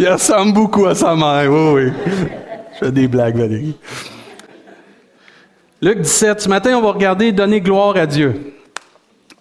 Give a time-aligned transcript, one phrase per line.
[0.00, 1.92] Il ressemble beaucoup à sa mère, oui, oui.
[2.72, 3.76] Je fais des blagues, Valérie.
[5.82, 8.54] Luc 17, ce matin, on va regarder Donner gloire à Dieu.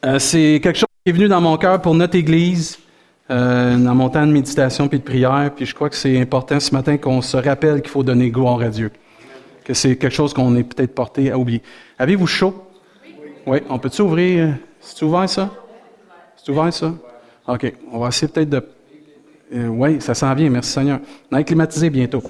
[0.06, 2.78] Euh, c'est quelque chose qui est venu dans mon cœur pour notre Église,
[3.32, 6.60] euh, dans mon temps de méditation puis de prière, puis je crois que c'est important
[6.60, 8.92] ce matin qu'on se rappelle qu'il faut donner gloire à Dieu.
[9.64, 11.64] Que c'est quelque chose qu'on est peut-être porté à oublier.
[11.98, 12.66] Avez-vous chaud?
[13.48, 13.60] Oui.
[13.70, 14.56] on peut-tu ouvrir?
[14.82, 15.52] C'est ouvert ça?
[16.36, 16.94] C'est ouvert ça?
[17.48, 17.74] OK.
[17.94, 18.62] On va essayer peut-être de.
[19.54, 21.00] Euh, oui, ça s'en vient, merci Seigneur.
[21.32, 22.24] On va climatisé bientôt.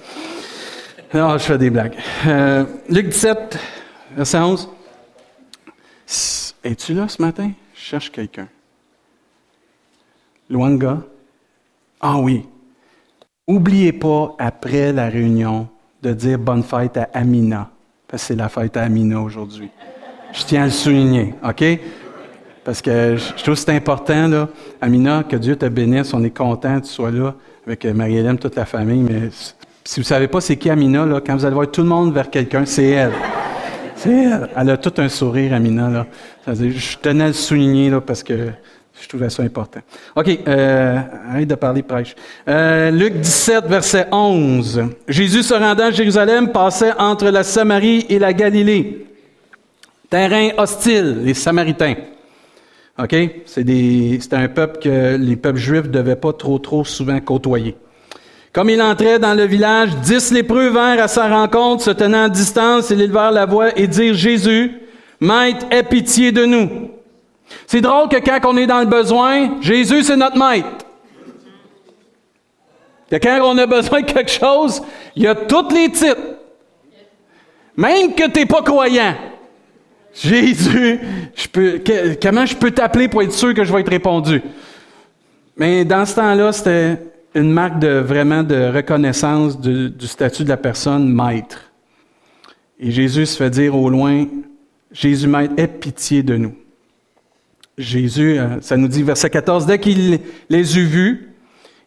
[1.13, 1.95] Non, je fais des blagues.
[2.27, 3.57] Euh, Luc 17,
[4.15, 4.69] verset 11.
[6.63, 7.51] Es-tu là ce matin?
[7.73, 8.47] Je cherche quelqu'un.
[10.49, 11.01] Luanga?
[11.99, 12.45] Ah oui.
[13.47, 15.67] Oubliez pas, après la réunion,
[16.01, 17.69] de dire bonne fête à Amina.
[18.07, 19.69] Parce que c'est la fête à Amina aujourd'hui.
[20.31, 21.63] Je tiens à le souligner, OK?
[22.63, 24.49] Parce que je trouve que c'est important, là.
[24.81, 28.55] Amina, que Dieu te bénisse, on est content que tu sois là avec Marie-Hélène, toute
[28.55, 29.29] la famille, mais
[29.83, 31.87] si vous ne savez pas c'est qui Amina, là, quand vous allez voir tout le
[31.87, 33.13] monde vers quelqu'un, c'est elle.
[33.95, 34.49] C'est elle.
[34.55, 36.05] Elle a tout un sourire, Amina, là.
[36.47, 38.49] Je tenais à le souligner, là, parce que
[39.01, 39.79] je trouvais ça important.
[40.15, 42.15] OK, euh, arrête de parler prêche.
[42.47, 44.83] Euh, Luc 17, verset 11.
[45.07, 49.05] Jésus se rendant à Jérusalem passait entre la Samarie et la Galilée.
[50.09, 51.95] Terrain hostile, les Samaritains.
[53.01, 53.15] OK?
[53.45, 57.75] C'est un peuple que les peuples juifs ne devaient pas trop, souvent côtoyer.
[58.51, 62.29] Comme il entrait dans le village, dix lépreux vinrent à sa rencontre, se tenant à
[62.29, 64.81] distance, ils élevèrent la voix et dirent Jésus,
[65.21, 66.91] Maître, aie pitié de nous.
[67.67, 70.85] C'est drôle que quand on est dans le besoin, Jésus, c'est notre maître.
[73.11, 74.81] Quand on a besoin de quelque chose,
[75.15, 76.17] il y a tous les titres.
[77.75, 79.15] Même que tu n'es pas croyant.
[80.21, 80.99] Jésus,
[81.33, 81.81] je peux,
[82.21, 84.41] comment je peux t'appeler pour être sûr que je vais être répondu?
[85.55, 86.97] Mais dans ce temps-là, c'était
[87.35, 91.71] une marque de vraiment de reconnaissance du statut de la personne maître.
[92.79, 94.25] Et Jésus se fait dire au loin,
[94.91, 96.55] Jésus maître, aie pitié de nous.
[97.77, 100.19] Jésus, euh, ça nous dit verset 14, dès qu'il
[100.49, 101.29] les eut vus,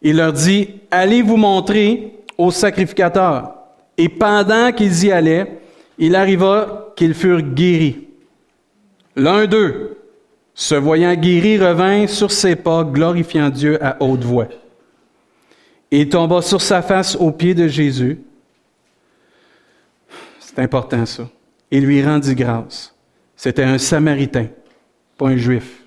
[0.01, 3.55] il leur dit, allez vous montrer au sacrificateur.
[3.99, 5.61] Et pendant qu'ils y allaient,
[5.99, 8.09] il arriva qu'ils furent guéris.
[9.17, 9.99] L'un d'eux,
[10.55, 14.49] se voyant guéri, revint sur ses pas, glorifiant Dieu à haute voix.
[15.91, 18.21] Et tomba sur sa face aux pieds de Jésus.
[20.41, 21.29] C'est important ça.
[21.71, 22.95] Et lui rendit grâce.
[23.37, 24.47] C'était un Samaritain,
[25.19, 25.83] pas un Juif.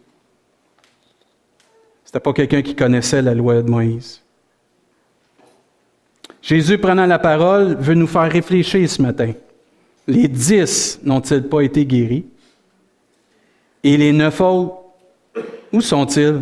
[2.03, 4.21] C'était pas quelqu'un qui connaissait la loi de Moïse.
[6.41, 9.31] Jésus, prenant la parole, veut nous faire réfléchir ce matin.
[10.07, 12.25] Les dix n'ont-ils pas été guéris?
[13.85, 14.77] Et les neuf autres,
[15.71, 16.41] où sont-ils?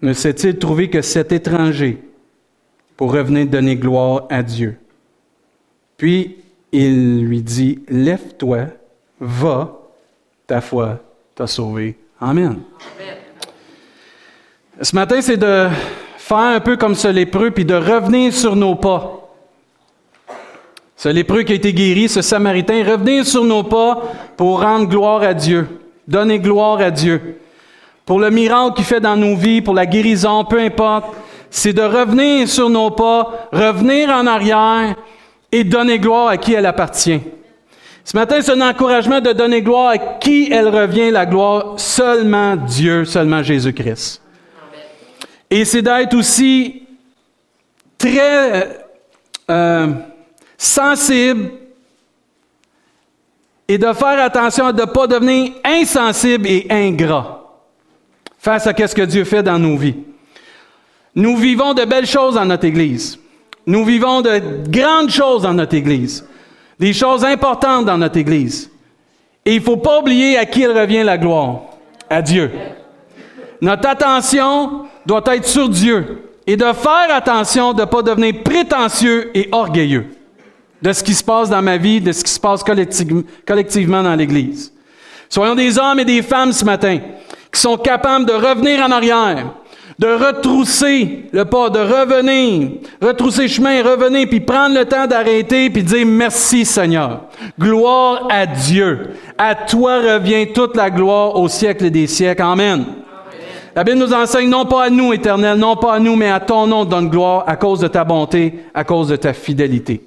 [0.00, 2.00] Ne s'est-il trouvé que cet étranger
[2.96, 4.78] pour revenir donner gloire à Dieu?
[5.96, 6.36] Puis
[6.70, 8.66] il lui dit, Lève-toi,
[9.18, 9.76] va,
[10.46, 11.00] ta foi
[11.34, 11.96] t'a sauvé.
[12.20, 12.60] Amen.
[14.80, 15.66] Ce matin, c'est de
[16.16, 19.32] faire un peu comme ce lépreux, puis de revenir sur nos pas.
[20.96, 25.22] Ce lépreux qui a été guéri, ce samaritain, revenir sur nos pas pour rendre gloire
[25.22, 25.66] à Dieu.
[26.06, 27.40] Donner gloire à Dieu.
[28.04, 31.14] Pour le miracle qu'il fait dans nos vies, pour la guérison, peu importe,
[31.50, 34.96] c'est de revenir sur nos pas, revenir en arrière
[35.50, 37.20] et donner gloire à qui elle appartient.
[38.04, 42.56] Ce matin, c'est un encouragement de donner gloire à qui elle revient, la gloire, seulement
[42.56, 44.20] Dieu, seulement Jésus-Christ.
[45.48, 46.82] Et c'est d'être aussi
[47.96, 48.68] très
[49.48, 49.86] euh,
[50.58, 51.50] sensible
[53.68, 57.40] et de faire attention de ne pas devenir insensible et ingrat
[58.38, 59.96] face à ce que Dieu fait dans nos vies.
[61.14, 63.18] Nous vivons de belles choses dans notre Église.
[63.66, 66.26] Nous vivons de grandes choses dans notre Église.
[66.78, 68.70] Des choses importantes dans notre Église.
[69.46, 71.62] Et il ne faut pas oublier à qui revient la gloire.
[72.10, 72.50] À Dieu.
[73.62, 79.30] Notre attention doit être sur Dieu et de faire attention de ne pas devenir prétentieux
[79.34, 80.08] et orgueilleux
[80.84, 84.14] de ce qui se passe dans ma vie, de ce qui se passe collectivement dans
[84.14, 84.70] l'Église.
[85.30, 86.98] Soyons des hommes et des femmes ce matin
[87.50, 89.54] qui sont capables de revenir en arrière,
[89.98, 95.82] de retrousser le pas, de revenir, retrousser chemin, revenir, puis prendre le temps d'arrêter, puis
[95.82, 97.22] dire merci Seigneur.
[97.58, 99.14] Gloire à Dieu.
[99.38, 102.42] À toi revient toute la gloire au siècle des siècles.
[102.42, 102.84] Amen.
[103.74, 106.40] La Bible nous enseigne non pas à nous, éternel, non pas à nous, mais à
[106.40, 110.02] ton nom donne gloire à cause de ta bonté, à cause de ta fidélité.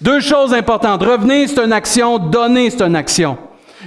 [0.00, 1.02] Deux choses importantes.
[1.02, 2.18] Revenir, c'est une action.
[2.18, 3.38] Donner, c'est une action.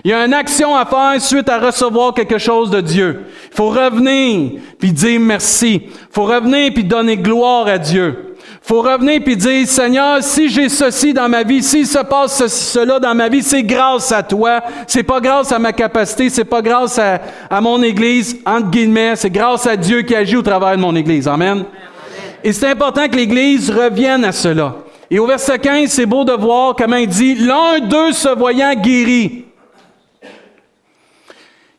[0.03, 3.25] Il y a une action à faire suite à recevoir quelque chose de Dieu.
[3.51, 5.81] Il faut revenir puis dire merci.
[5.83, 8.35] Il faut revenir puis donner gloire à Dieu.
[8.37, 12.37] Il faut revenir puis dire Seigneur, si j'ai ceci dans ma vie, s'il se passe
[12.37, 14.61] ceci, cela dans ma vie, c'est grâce à toi.
[14.87, 17.19] C'est pas grâce à ma capacité, c'est pas grâce à,
[17.49, 20.95] à mon Église entre guillemets, c'est grâce à Dieu qui agit au travers de mon
[20.95, 21.27] Église.
[21.27, 21.65] Amen.
[22.43, 24.75] Et c'est important que l'Église revienne à cela.
[25.11, 28.73] Et au verset 15, c'est beau de voir comment il dit l'un d'eux se voyant
[28.75, 29.45] guéri.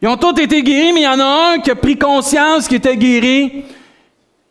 [0.02, 2.66] Ils ont tous été guéris, mais il y en a un qui a pris conscience
[2.66, 3.64] qu'il était guéri.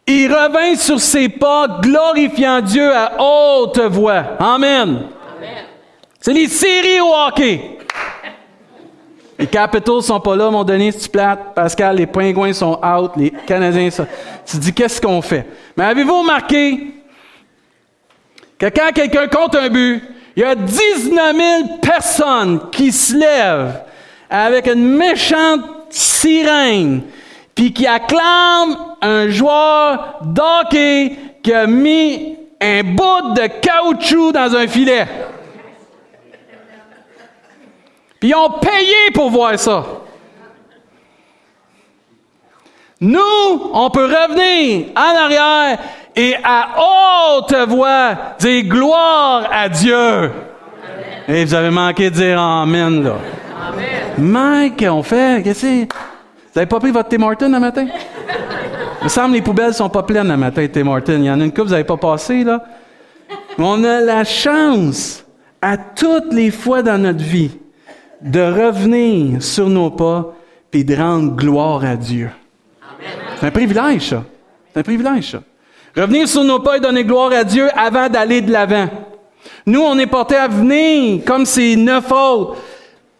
[0.08, 4.24] Il revint sur ses pas, glorifiant Dieu à haute voix.
[4.40, 5.08] Amen.
[6.20, 7.78] C'est les séries au hockey.
[9.38, 11.54] Les Capitals sont pas là, mon Denis, tu plates.
[11.54, 14.06] Pascal, les Pingouins sont out, les Canadiens sont...
[14.46, 15.46] Tu dis, qu'est-ce qu'on fait?
[15.78, 16.99] Mais avez-vous remarqué
[18.60, 20.04] que quand quelqu'un compte un but,
[20.36, 23.82] il y a 19 000 personnes qui se lèvent
[24.30, 27.02] avec une méchante sirène,
[27.56, 34.68] puis qui acclame un joueur d'hockey qui a mis un bout de caoutchouc dans un
[34.68, 35.08] filet.
[38.20, 39.86] Puis ils ont payé pour voir ça.
[43.02, 45.80] Nous, on peut revenir en arrière
[46.20, 50.32] et à haute voix dire gloire à Dieu.
[51.30, 53.16] Et vous avez manqué de dire Amen, là.
[54.18, 57.88] Mike, on fait, qu'est-ce que Vous avez pas pris votre Tim Martin le matin?
[59.02, 61.14] Il me semble que les poubelles sont pas pleines le matin, Tim Martin.
[61.14, 62.66] Il y en a une coupe, vous n'avez pas passé, là.
[63.58, 65.24] on a la chance,
[65.62, 67.52] à toutes les fois dans notre vie,
[68.22, 70.34] de revenir sur nos pas
[70.74, 72.30] et de rendre gloire à Dieu.
[73.40, 74.26] C'est un privilège, ça.
[74.74, 75.40] C'est un privilège, ça.
[75.96, 78.88] Revenir sur nos pas et donner gloire à Dieu avant d'aller de l'avant.
[79.66, 82.58] Nous, on est portés à venir comme c'est neuf autres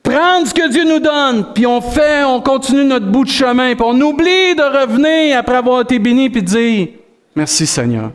[0.10, 3.76] prendre ce que Dieu nous donne, puis on fait, on continue notre bout de chemin,
[3.76, 6.88] puis on oublie de revenir après avoir été béni, puis dire
[7.36, 8.12] Merci Seigneur.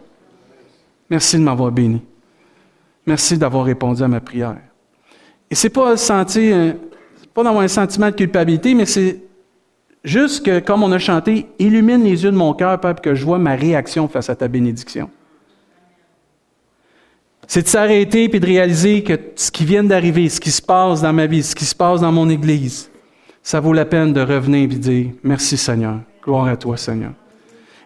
[1.09, 2.03] Merci de m'avoir béni.
[3.07, 4.57] Merci d'avoir répondu à ma prière.
[5.51, 6.75] Et c'est pas sentir,
[7.33, 9.21] pas d'avoir un sentiment de culpabilité, mais c'est
[10.05, 13.25] juste que, comme on a chanté, illumine les yeux de mon cœur, Père, que je
[13.25, 15.11] vois ma réaction face à ta bénédiction.
[17.47, 21.03] C'est de s'arrêter et de réaliser que ce qui vient d'arriver, ce qui se passe
[21.03, 22.91] dans ma vie, ce qui se passe dans mon Église,
[23.43, 25.99] ça vaut la peine de revenir et de dire Merci Seigneur.
[26.23, 27.13] Gloire à toi, Seigneur.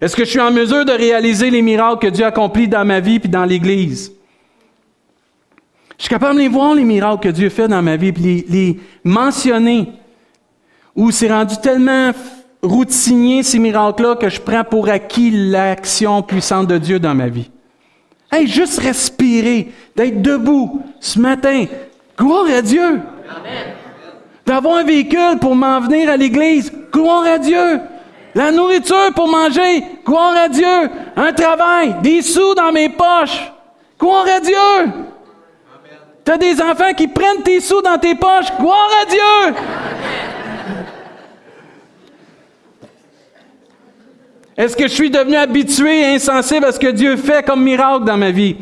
[0.00, 3.00] Est-ce que je suis en mesure de réaliser les miracles que Dieu accomplit dans ma
[3.00, 4.12] vie et dans l'Église?
[5.98, 8.44] Je suis capable de les voir, les miracles que Dieu fait dans ma vie, puis
[8.48, 9.88] les, mentionner.
[10.98, 12.10] Ou c'est rendu tellement
[12.60, 17.48] routinier, ces miracles-là, que je prends pour acquis l'action puissante de Dieu dans ma vie.
[18.32, 21.66] Hey, juste respirer, d'être debout ce matin.
[22.18, 23.00] Gloire à Dieu.
[24.44, 26.72] D'avoir un véhicule pour m'en venir à l'église.
[26.92, 27.80] Gloire à Dieu.
[28.34, 29.84] La nourriture pour manger.
[30.04, 30.90] Gloire à Dieu.
[31.14, 31.94] Un travail.
[32.02, 33.52] Des sous dans mes poches.
[34.00, 34.92] Gloire à Dieu.
[36.24, 38.52] Tu as des enfants qui prennent tes sous dans tes poches.
[38.58, 39.54] Gloire à Dieu.
[44.58, 48.04] Est-ce que je suis devenu habitué et insensible à ce que Dieu fait comme miracle
[48.04, 48.56] dans ma vie?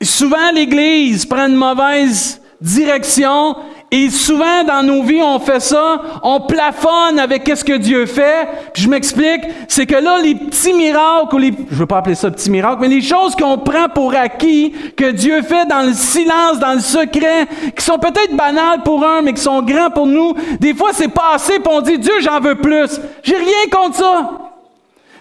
[0.00, 3.56] Souvent, l'Église prend une mauvaise direction
[3.90, 8.48] et souvent dans nos vies, on fait ça, on plafonne avec ce que Dieu fait.
[8.72, 12.14] Puis je m'explique, c'est que là, les petits miracles, ou les, je veux pas appeler
[12.14, 15.92] ça petits miracles, mais les choses qu'on prend pour acquis, que Dieu fait dans le
[15.92, 20.06] silence, dans le secret, qui sont peut-être banales pour un, mais qui sont grands pour
[20.06, 22.98] nous, des fois c'est pas assez, puis on dit, Dieu, j'en veux plus.
[23.22, 24.51] J'ai rien contre ça.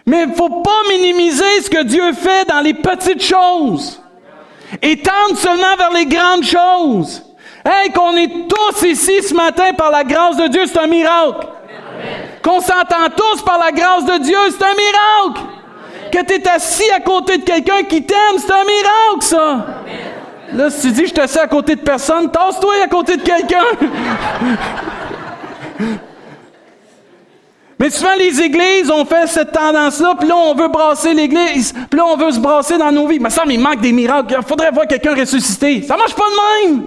[0.05, 4.01] Mais il ne faut pas minimiser ce que Dieu fait dans les petites choses.
[4.81, 7.23] Et tendre seulement vers les grandes choses.
[7.63, 11.47] Hey, qu'on est tous ici ce matin par la grâce de Dieu, c'est un miracle.
[12.41, 15.41] Qu'on s'entend tous par la grâce de Dieu, c'est un miracle.
[16.11, 19.65] Que tu es assis à côté de quelqu'un qui t'aime, c'est un miracle, ça.
[20.53, 23.21] Là, si tu dis, je suis assis à côté de personne, tasse-toi à côté de
[23.21, 23.63] quelqu'un.
[27.81, 31.97] Mais souvent, les églises ont fait cette tendance-là, puis là, on veut brasser l'église, puis
[31.97, 33.17] là, on veut se brasser dans nos vies.
[33.19, 34.35] Mais ça, il manque des miracles.
[34.37, 35.81] Il faudrait voir quelqu'un ressusciter.
[35.81, 36.83] Ça marche pas de même.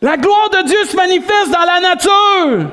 [0.00, 2.70] La gloire de Dieu se manifeste dans la nature.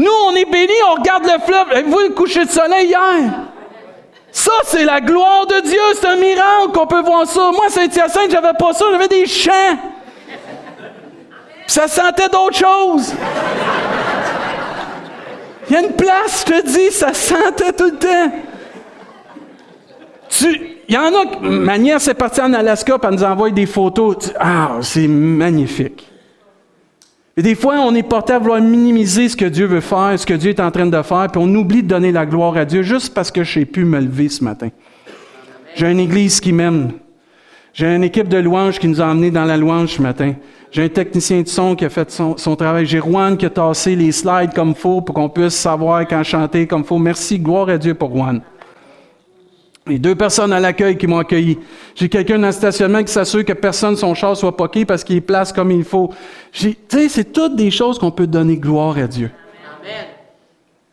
[0.00, 1.70] Nous, on est bénis, on regarde le fleuve.
[1.70, 3.30] Avez-vous le coucher de soleil hier?
[4.32, 5.80] Ça, c'est la gloire de Dieu.
[5.94, 7.52] C'est un miracle qu'on peut voir ça.
[7.52, 8.86] Moi, Saint-Hyacinthe, j'avais pas ça.
[8.90, 9.78] J'avais des champs.
[11.68, 13.14] Ça sentait d'autres choses.
[15.70, 18.32] Il y a une place, je te dis, ça sentait tout le temps.
[20.88, 24.32] il y en a, ma nièce est partie en Alaska, pour nous envoyer des photos.
[24.40, 26.08] ah, c'est magnifique.
[27.36, 30.26] Et des fois, on est porté à vouloir minimiser ce que Dieu veut faire, ce
[30.26, 32.64] que Dieu est en train de faire, puis on oublie de donner la gloire à
[32.64, 34.70] Dieu juste parce que j'ai pu me lever ce matin.
[35.76, 36.90] J'ai une église qui m'aime.
[37.72, 40.34] J'ai une équipe de louanges qui nous a emmenés dans la louange ce matin.
[40.70, 42.86] J'ai un technicien de son qui a fait son, travail.
[42.86, 46.66] J'ai Juan qui a tassé les slides comme faut pour qu'on puisse savoir quand chanter
[46.66, 46.98] comme faut.
[46.98, 48.40] Merci, gloire à Dieu pour Juan.
[49.86, 51.58] Les deux personnes à l'accueil qui m'ont accueilli.
[51.96, 55.16] J'ai quelqu'un dans le stationnement qui s'assure que personne son char soit poqué parce qu'il
[55.16, 56.12] est place comme il faut.
[56.52, 59.30] Tu sais, c'est toutes des choses qu'on peut donner gloire à Dieu.
[59.82, 60.06] Amen.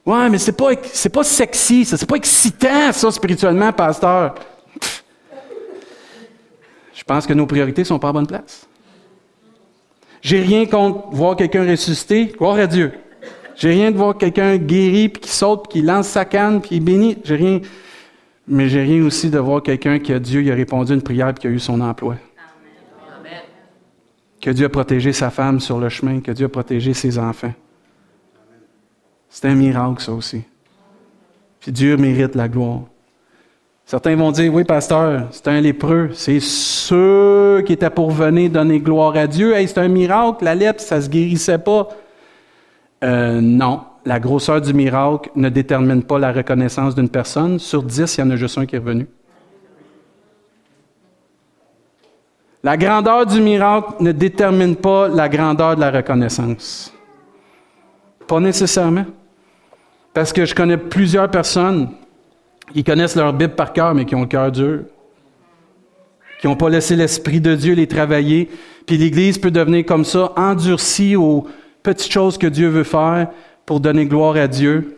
[0.03, 4.33] Ouais, mais c'est pas, c'est pas sexy, ça, c'est pas excitant, ça, spirituellement, pasteur.
[7.07, 8.67] Pense que nos priorités sont pas à bonne place.
[10.21, 12.91] J'ai rien contre voir quelqu'un ressusciter, gloire à Dieu.
[13.55, 16.69] J'ai rien de voir quelqu'un guéri, puis qui saute, puis qui lance sa canne, puis
[16.69, 17.17] qui est béni.
[17.23, 17.61] J'ai rien.
[18.47, 21.33] Mais j'ai rien aussi de voir quelqu'un qui a Dieu, il a répondu une prière,
[21.33, 22.15] puis qui a eu son emploi.
[24.41, 27.53] Que Dieu a protégé sa femme sur le chemin, que Dieu a protégé ses enfants.
[29.29, 30.43] C'est un miracle, ça aussi.
[31.59, 32.81] Puis Dieu mérite la gloire.
[33.87, 36.09] Certains vont dire, oui, pasteur, c'est un lépreux.
[36.11, 39.55] C'est ceux qui étaient pour venir donner gloire à Dieu.
[39.55, 41.87] Hey, c'est un miracle, la lèpre, ça ne se guérissait pas.
[43.05, 47.59] Euh, non, la grosseur du miracle ne détermine pas la reconnaissance d'une personne.
[47.59, 49.07] Sur dix, il y en a juste un qui est revenu.
[52.63, 56.93] La grandeur du miracle ne détermine pas la grandeur de la reconnaissance.
[58.27, 59.05] Pas nécessairement.
[60.13, 61.87] Parce que je connais plusieurs personnes
[62.73, 64.81] qui connaissent leur Bible par cœur, mais qui ont le cœur dur,
[66.39, 68.49] qui n'ont pas laissé l'Esprit de Dieu les travailler.
[68.85, 71.47] Puis l'Église peut devenir comme ça, endurcie aux
[71.83, 73.29] petites choses que Dieu veut faire
[73.65, 74.97] pour donner gloire à Dieu.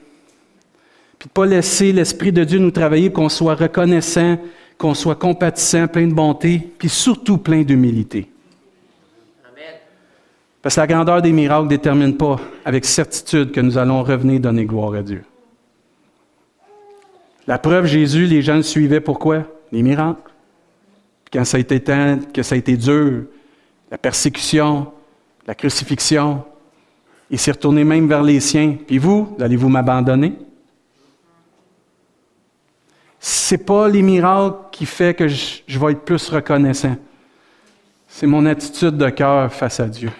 [1.17, 4.37] Puis de pas laisser l'Esprit de Dieu nous travailler, qu'on soit reconnaissant,
[4.77, 8.29] qu'on soit compatissant, plein de bonté, puis surtout plein d'humilité.
[10.61, 14.39] Parce que la grandeur des miracles ne détermine pas avec certitude que nous allons revenir
[14.41, 15.23] donner gloire à Dieu.
[17.49, 19.43] La preuve, Jésus, les gens le suivaient pourquoi?
[19.71, 20.21] Les miracles.
[21.33, 23.23] quand ça a été temps, que ça a été dur,
[23.89, 24.93] la persécution,
[25.47, 26.43] la crucifixion,
[27.31, 28.77] il s'est retourné même vers les siens.
[28.85, 30.37] Puis vous, allez-vous m'abandonner?
[33.19, 36.97] C'est pas les miracles qui fait que je, je vais être plus reconnaissant.
[38.07, 40.11] C'est mon attitude de cœur face à Dieu.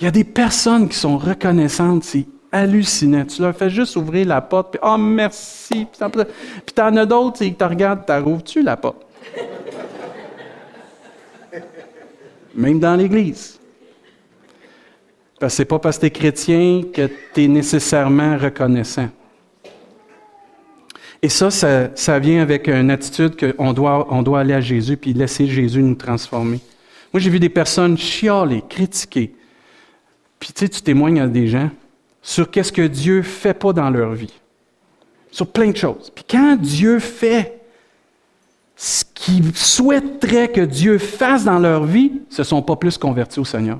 [0.00, 3.24] Il y a des personnes qui sont reconnaissantes, c'est hallucinant.
[3.24, 5.86] Tu leur fais juste ouvrir la porte, puis oh merci.
[5.86, 9.04] Puis t'en as d'autres qui te regardent, t'as rouvres-tu la porte?
[12.54, 13.58] Même dans l'Église.
[15.40, 19.08] Parce que c'est pas parce que tu es chrétien que tu es nécessairement reconnaissant.
[21.20, 25.12] Et ça, ça, vient avec une attitude qu'on doit, on doit aller à Jésus puis
[25.12, 26.60] laisser Jésus nous transformer.
[27.12, 29.34] Moi, j'ai vu des personnes chialer, critiquer.
[30.38, 31.70] Puis tu sais, tu témoignes à des gens,
[32.24, 34.32] sur qu'est-ce que Dieu fait pas dans leur vie.
[35.30, 36.10] Sur plein de choses.
[36.12, 37.60] Puis quand Dieu fait
[38.74, 43.40] ce qu'ils souhaiteraient que Dieu fasse dans leur vie, ce ne sont pas plus convertis
[43.40, 43.78] au Seigneur.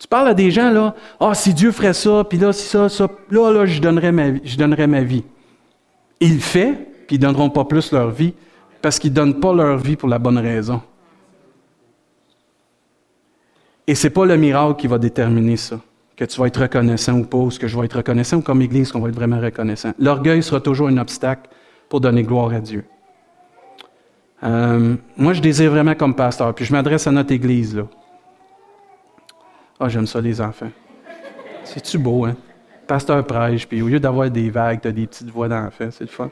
[0.00, 2.88] Tu parles à des gens, là, ah, si Dieu ferait ça, puis là, si ça,
[2.88, 4.40] ça, là, là, je donnerais ma vie.
[4.44, 5.22] Je donnerais ma vie.
[6.18, 6.72] Il le fait,
[7.06, 8.34] puis ils ne donneront pas plus leur vie,
[8.82, 10.82] parce qu'ils ne donnent pas leur vie pour la bonne raison.
[13.86, 15.78] Et ce n'est pas le miracle qui va déterminer ça
[16.16, 18.42] que tu vas être reconnaissant ou pas, ou ce que je vais être reconnaissant, ou
[18.42, 19.92] comme Église, qu'on va être vraiment reconnaissant.
[19.98, 21.50] L'orgueil sera toujours un obstacle
[21.88, 22.84] pour donner gloire à Dieu.
[24.42, 27.76] Euh, moi, je désire vraiment comme pasteur, puis je m'adresse à notre Église.
[27.76, 27.86] là.
[29.78, 30.70] Ah, j'aime ça, les enfants.
[31.64, 32.34] C'est-tu beau, hein?
[32.86, 36.04] Pasteur prêche, puis au lieu d'avoir des vagues, tu as des petites voix d'enfants, c'est
[36.04, 36.30] le fun.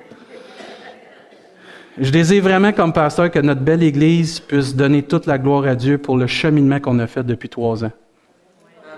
[1.98, 5.74] Je désire vraiment, comme pasteur, que notre belle Église puisse donner toute la gloire à
[5.74, 7.92] Dieu pour le cheminement qu'on a fait depuis trois ans.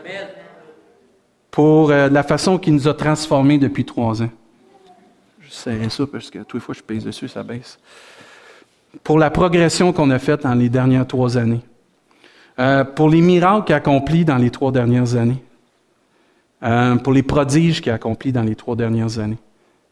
[0.00, 0.35] Amen
[1.56, 4.28] pour euh, la façon qu'il nous a transformés depuis trois ans.
[5.40, 7.78] Je sais ça parce que toutes les fois que je pèse dessus, ça baisse.
[9.02, 11.62] Pour la progression qu'on a faite dans les dernières trois années.
[12.58, 15.42] Euh, pour les miracles qu'il a accomplis dans les trois dernières années.
[16.62, 19.38] Euh, pour les prodiges qu'il a accomplis dans les trois dernières années.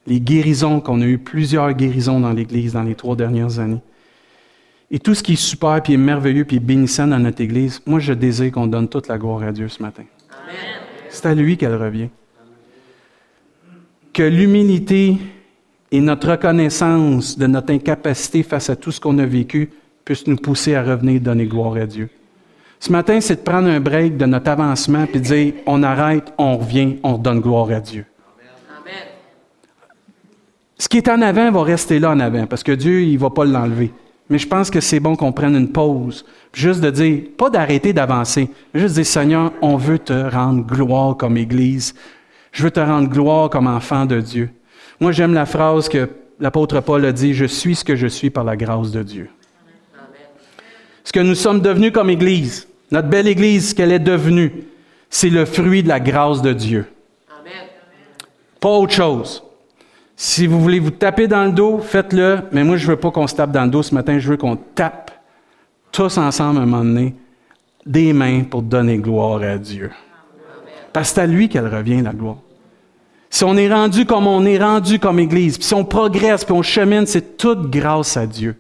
[0.07, 3.81] Les guérisons, qu'on a eu plusieurs guérisons dans l'Église dans les trois dernières années.
[4.91, 7.81] Et tout ce qui est super, puis est merveilleux, puis est bénissant dans notre Église,
[7.87, 10.05] moi je désire qu'on donne toute la gloire à Dieu ce matin.
[10.31, 10.84] Amen.
[11.15, 12.09] C'est à lui qu'elle revient.
[14.13, 15.17] Que l'humilité
[15.93, 19.71] et notre reconnaissance de notre incapacité face à tout ce qu'on a vécu
[20.05, 22.11] puissent nous pousser à revenir donner gloire à Dieu.
[22.81, 26.33] Ce matin, c'est de prendre un break de notre avancement et de dire on arrête,
[26.37, 28.05] on revient, on donne gloire à Dieu.
[30.77, 33.19] Ce qui est en avant va rester là en avant parce que Dieu, il ne
[33.19, 33.93] va pas l'enlever.
[34.31, 36.25] Mais je pense que c'est bon qu'on prenne une pause.
[36.53, 41.17] Juste de dire, pas d'arrêter d'avancer, juste de dire, Seigneur, on veut te rendre gloire
[41.17, 41.95] comme Église.
[42.53, 44.51] Je veux te rendre gloire comme enfant de Dieu.
[45.01, 46.09] Moi, j'aime la phrase que
[46.41, 49.29] l'apôtre Paul a dit, je suis ce que je suis par la grâce de Dieu.
[51.03, 54.65] Ce que nous sommes devenus comme Église, notre belle Église, ce qu'elle est devenue,
[55.11, 56.87] c'est le fruit de la grâce de Dieu.
[58.61, 59.43] Pas autre chose.
[60.17, 63.11] Si vous voulez vous taper dans le dos, faites-le, mais moi, je ne veux pas
[63.11, 65.11] qu'on se tape dans le dos ce matin, je veux qu'on tape
[65.91, 67.15] tous ensemble à un moment donné
[67.85, 69.91] des mains pour donner gloire à Dieu.
[70.93, 72.39] Parce que c'est à lui qu'elle revient, la gloire.
[73.29, 76.55] Si on est rendu comme on est rendu comme Église, puis si on progresse, puis
[76.55, 78.57] on chemine, c'est toute grâce à Dieu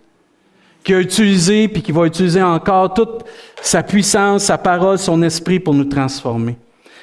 [0.84, 3.24] qui a utilisé, puis qui va utiliser encore toute
[3.62, 6.56] sa puissance, sa parole, son esprit pour nous transformer.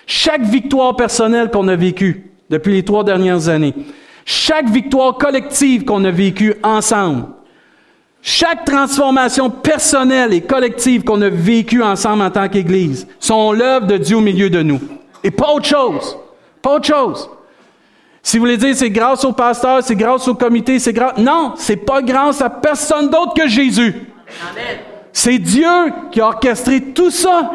[0.05, 3.73] Chaque victoire personnelle qu'on a vécue depuis les trois dernières années,
[4.25, 7.25] chaque victoire collective qu'on a vécue ensemble,
[8.21, 13.97] chaque transformation personnelle et collective qu'on a vécue ensemble en tant qu'Église, sont l'œuvre de
[13.97, 14.79] Dieu au milieu de nous.
[15.23, 16.17] Et pas autre chose.
[16.61, 17.29] Pas autre chose.
[18.21, 21.17] Si vous voulez dire c'est grâce au pasteur, c'est grâce au comité, c'est grâce.
[21.17, 23.95] Non, c'est pas grâce à personne d'autre que Jésus.
[25.11, 25.67] C'est Dieu
[26.11, 27.51] qui a orchestré tout ça.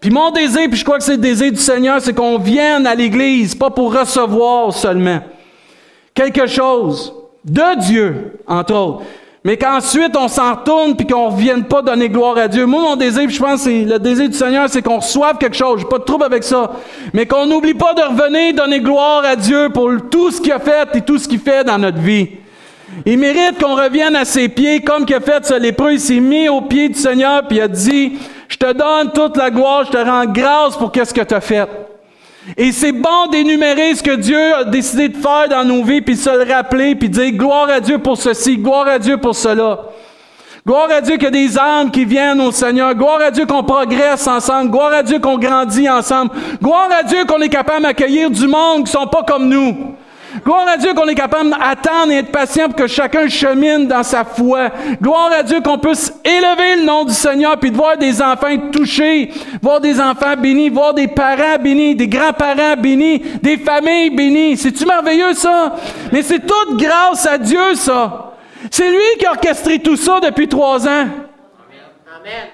[0.00, 2.86] Puis mon désir, puis je crois que c'est le désir du Seigneur, c'est qu'on vienne
[2.86, 5.20] à l'Église, pas pour recevoir seulement
[6.18, 9.02] quelque chose de Dieu, entre autres,
[9.44, 12.66] mais qu'ensuite on s'en retourne puis qu'on ne revienne pas donner gloire à Dieu.
[12.66, 15.78] Moi, mon désir, je pense, c'est le désir du Seigneur, c'est qu'on reçoive quelque chose.
[15.78, 16.72] J'ai pas de trouble avec ça,
[17.12, 20.58] mais qu'on n'oublie pas de revenir donner gloire à Dieu pour tout ce qu'il a
[20.58, 22.30] fait et tout ce qu'il fait dans notre vie.
[23.06, 25.92] Il mérite qu'on revienne à ses pieds comme qu'il a fait ce lépreux.
[25.92, 29.36] Il s'est mis aux pieds du Seigneur puis il a dit, je te donne toute
[29.36, 31.68] la gloire, je te rends grâce pour qu'est-ce que tu as fait.
[32.56, 36.16] Et c'est bon d'énumérer ce que Dieu a décidé de faire dans nos vies, puis
[36.16, 39.80] se le rappeler, puis dire gloire à Dieu pour ceci, gloire à Dieu pour cela.
[40.66, 42.94] Gloire à Dieu qu'il y a des âmes qui viennent au Seigneur.
[42.94, 44.70] Gloire à Dieu qu'on progresse ensemble.
[44.70, 46.30] Gloire à Dieu qu'on grandit ensemble.
[46.62, 49.94] Gloire à Dieu qu'on est capable d'accueillir du monde qui sont pas comme nous.
[50.44, 54.02] Gloire à Dieu qu'on est capable d'attendre et être patient pour que chacun chemine dans
[54.02, 54.70] sa foi.
[55.00, 58.56] Gloire à Dieu qu'on puisse élever le nom du Seigneur puis de voir des enfants
[58.70, 59.30] touchés,
[59.62, 64.56] voir des enfants bénis, voir des parents bénis, des grands-parents bénis, des familles bénies.
[64.56, 65.76] C'est-tu merveilleux ça?
[66.12, 68.32] Mais c'est toute grâce à Dieu ça.
[68.70, 71.06] C'est lui qui a orchestré tout ça depuis trois ans.
[72.20, 72.48] Amen.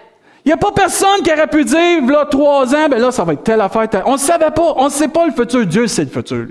[0.44, 3.24] Il n'y a pas personne qui aurait pu dire, là, trois ans, ben là, ça
[3.24, 3.88] va être telle affaire.
[4.04, 4.74] On ne savait pas.
[4.76, 5.64] On ne sait pas le futur.
[5.64, 6.48] Dieu sait le futur.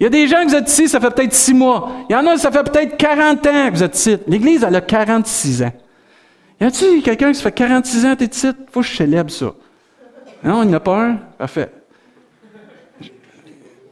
[0.00, 1.90] Il y a des gens que vous êtes ici, ça fait peut-être six mois.
[2.08, 4.16] Il y en a, ça fait peut-être 40 ans que vous êtes ici.
[4.28, 5.72] L'Église, elle a 46 ans.
[6.60, 8.48] Y a-t-il quelqu'un qui fait 46 ans, t'es ici?
[8.70, 9.52] Faut que je célèbre ça.
[10.44, 11.16] Non, il n'y en a pas un?
[11.36, 11.70] Parfait.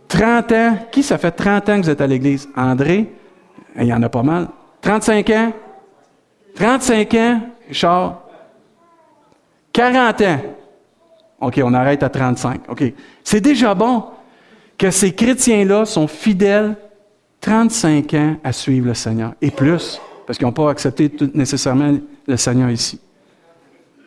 [0.09, 0.79] 30 ans.
[0.93, 2.49] Qui ça fait 30 ans que vous êtes à l'Église?
[2.57, 3.13] André?
[3.77, 4.49] Il y en a pas mal.
[4.83, 5.53] 35 ans?
[6.55, 8.23] 35 ans, Richard?
[9.73, 10.39] 40 ans.
[11.41, 12.63] OK, on arrête à 35.
[12.69, 12.85] OK.
[13.25, 14.05] C'est déjà bon
[14.79, 16.77] que ces chrétiens-là sont fidèles
[17.41, 22.37] 35 ans à suivre le Seigneur, et plus, parce qu'ils n'ont pas accepté nécessairement le
[22.37, 23.01] Seigneur ici.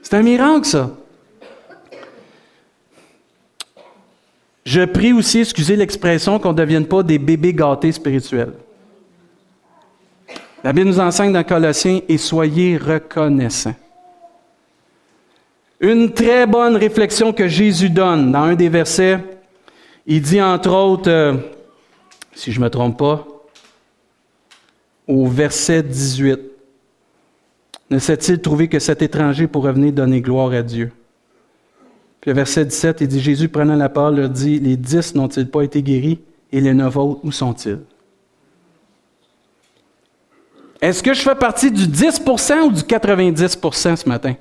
[0.02, 0.92] C'est un miracle, ça.
[4.66, 8.54] Je prie aussi, excusez l'expression, qu'on ne devienne pas des bébés gâtés spirituels.
[10.64, 13.76] La Bible nous enseigne dans Colossiens et soyez reconnaissants.
[15.80, 19.20] Une très bonne réflexion que Jésus donne dans un des versets
[20.10, 21.36] il dit entre autres, euh,
[22.34, 23.28] si je ne me trompe pas,
[25.08, 26.40] au verset 18,
[27.92, 30.92] ne s'est-il trouvé que cet étranger pour revenir donner gloire à Dieu?
[32.22, 35.48] Puis le verset 17, il dit, Jésus prenant la parole leur dit, les dix n'ont-ils
[35.48, 36.20] pas été guéris
[36.52, 37.80] et les neuf autres, où sont-ils?
[40.82, 44.36] Est-ce que je fais partie du 10% ou du 90% ce matin?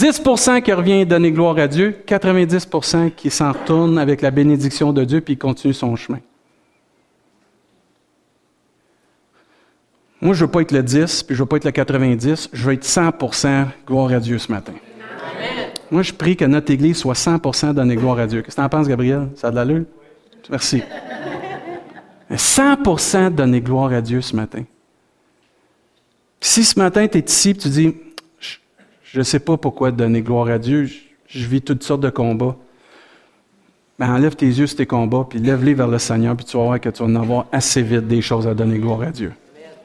[0.00, 5.04] 10% qui revient donner gloire à Dieu, 90% qui s'en retourne avec la bénédiction de
[5.04, 6.20] Dieu puis continue son chemin.
[10.22, 11.70] Moi, je ne veux pas être le 10, puis je ne veux pas être le
[11.70, 14.72] 90, je veux être 100% gloire à Dieu ce matin.
[15.90, 18.40] Moi, je prie que notre Église soit 100% donner gloire à Dieu.
[18.40, 19.28] Qu'est-ce que tu en penses, Gabriel?
[19.34, 19.84] Ça a de l'allure?
[20.48, 20.82] Merci.
[22.30, 24.64] 100% donner gloire à Dieu ce matin.
[26.40, 27.94] Si ce matin, tu es ici et tu dis,
[29.12, 30.88] je ne sais pas pourquoi donner gloire à Dieu.
[31.26, 32.56] Je, vis toutes sortes de combats.
[33.98, 36.56] Mais ben, enlève tes yeux sur tes combats, puis lève-les vers le Seigneur, puis tu
[36.56, 39.10] vas voir que tu vas en avoir assez vite des choses à donner gloire à
[39.10, 39.32] Dieu.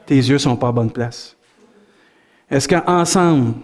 [0.06, 1.36] Tes yeux ne sont pas à bonne place.
[2.50, 3.54] Est-ce qu'ensemble,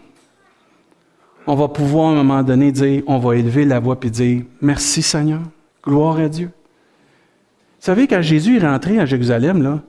[1.46, 4.42] on va pouvoir à un moment donné dire, on va élever la voix puis dire,
[4.60, 5.40] merci Seigneur,
[5.82, 6.46] gloire à Dieu?
[6.46, 9.80] Vous savez, quand Jésus est rentré à Jérusalem, là,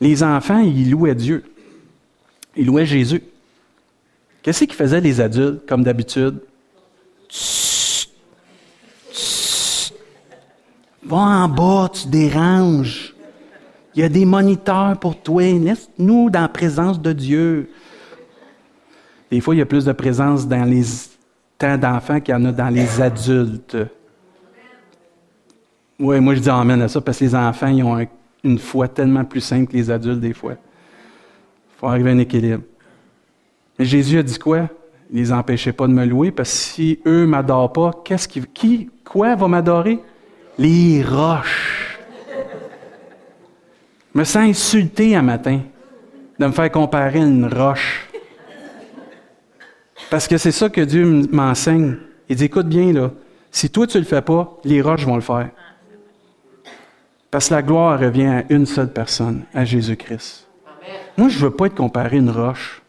[0.00, 1.44] les enfants, ils louaient Dieu.
[2.56, 3.22] Ils louaient Jésus.
[4.46, 6.38] Qu'est-ce qu'ils faisaient les adultes, comme d'habitude?
[11.02, 13.12] Va en bas, tu déranges.
[13.96, 15.42] Il y a des moniteurs pour toi.
[15.42, 17.70] Laisse-nous dans la présence de Dieu.
[19.32, 20.84] Des fois, il y a plus de présence dans les
[21.58, 23.76] temps d'enfants qu'il y en a dans les adultes.
[25.98, 28.06] Oui, moi je dis amène à ça parce que les enfants, ils ont
[28.44, 30.52] une foi tellement plus simple que les adultes des fois.
[30.52, 32.62] Il faut arriver à un équilibre.
[33.78, 34.68] Mais Jésus a dit quoi?
[35.10, 38.26] Il les empêchait pas de me louer parce que si eux ne m'adorent pas, qu'est-ce
[38.26, 40.00] qui, qui, quoi va m'adorer?
[40.58, 41.98] Les roches.
[44.14, 45.60] Je me sens insulté un matin
[46.38, 48.08] de me faire comparer à une roche.
[50.10, 51.96] Parce que c'est ça que Dieu m'enseigne.
[52.28, 53.10] Il dit, écoute bien, là,
[53.50, 55.50] si toi tu ne le fais pas, les roches vont le faire.
[57.30, 60.48] Parce que la gloire revient à une seule personne, à Jésus-Christ.
[61.16, 62.82] Moi, je ne veux pas être comparé à une roche.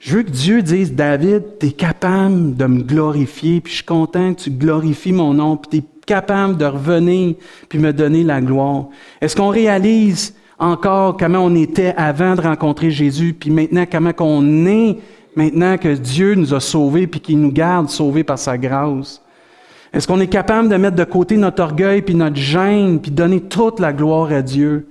[0.00, 3.84] Je veux que Dieu dise, David, tu es capable de me glorifier, puis je suis
[3.84, 7.34] content que tu glorifies mon nom, puis tu es capable de revenir,
[7.68, 8.86] puis me donner la gloire.
[9.20, 14.66] Est-ce qu'on réalise encore comment on était avant de rencontrer Jésus, puis maintenant comment on
[14.66, 14.98] est
[15.34, 19.20] maintenant que Dieu nous a sauvés, puis qu'il nous garde sauvés par sa grâce?
[19.92, 23.40] Est-ce qu'on est capable de mettre de côté notre orgueil, puis notre gêne, puis donner
[23.40, 24.86] toute la gloire à Dieu?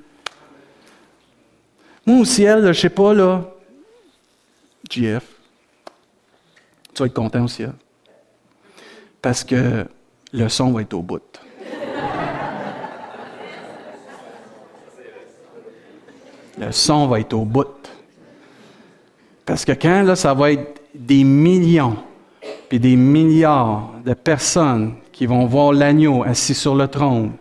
[2.05, 3.53] Moi au ciel, je sais pas, là,
[4.89, 5.23] JF,
[6.93, 7.73] tu vas être content au ciel.
[9.21, 9.85] Parce que
[10.33, 11.21] le son va être au bout.
[16.59, 17.67] Le son va être au bout.
[19.45, 21.97] Parce que quand là, ça va être des millions,
[22.67, 27.31] puis des milliards de personnes qui vont voir l'agneau assis sur le trône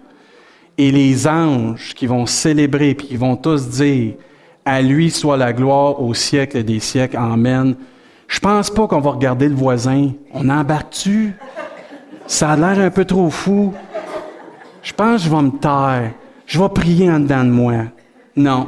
[0.79, 4.15] et les anges qui vont célébrer puis qui vont tous dire
[4.67, 7.17] à lui soit la gloire au siècle des siècles.
[7.17, 7.77] Amen.
[8.27, 10.11] Je pense pas qu'on va regarder le voisin.
[10.35, 11.35] On embarque-tu?
[12.27, 13.73] Ça a l'air un peu trop fou.
[14.83, 16.11] Je pense que je vais me taire.
[16.47, 17.75] Je vais prier en dedans de moi.
[18.35, 18.67] Non.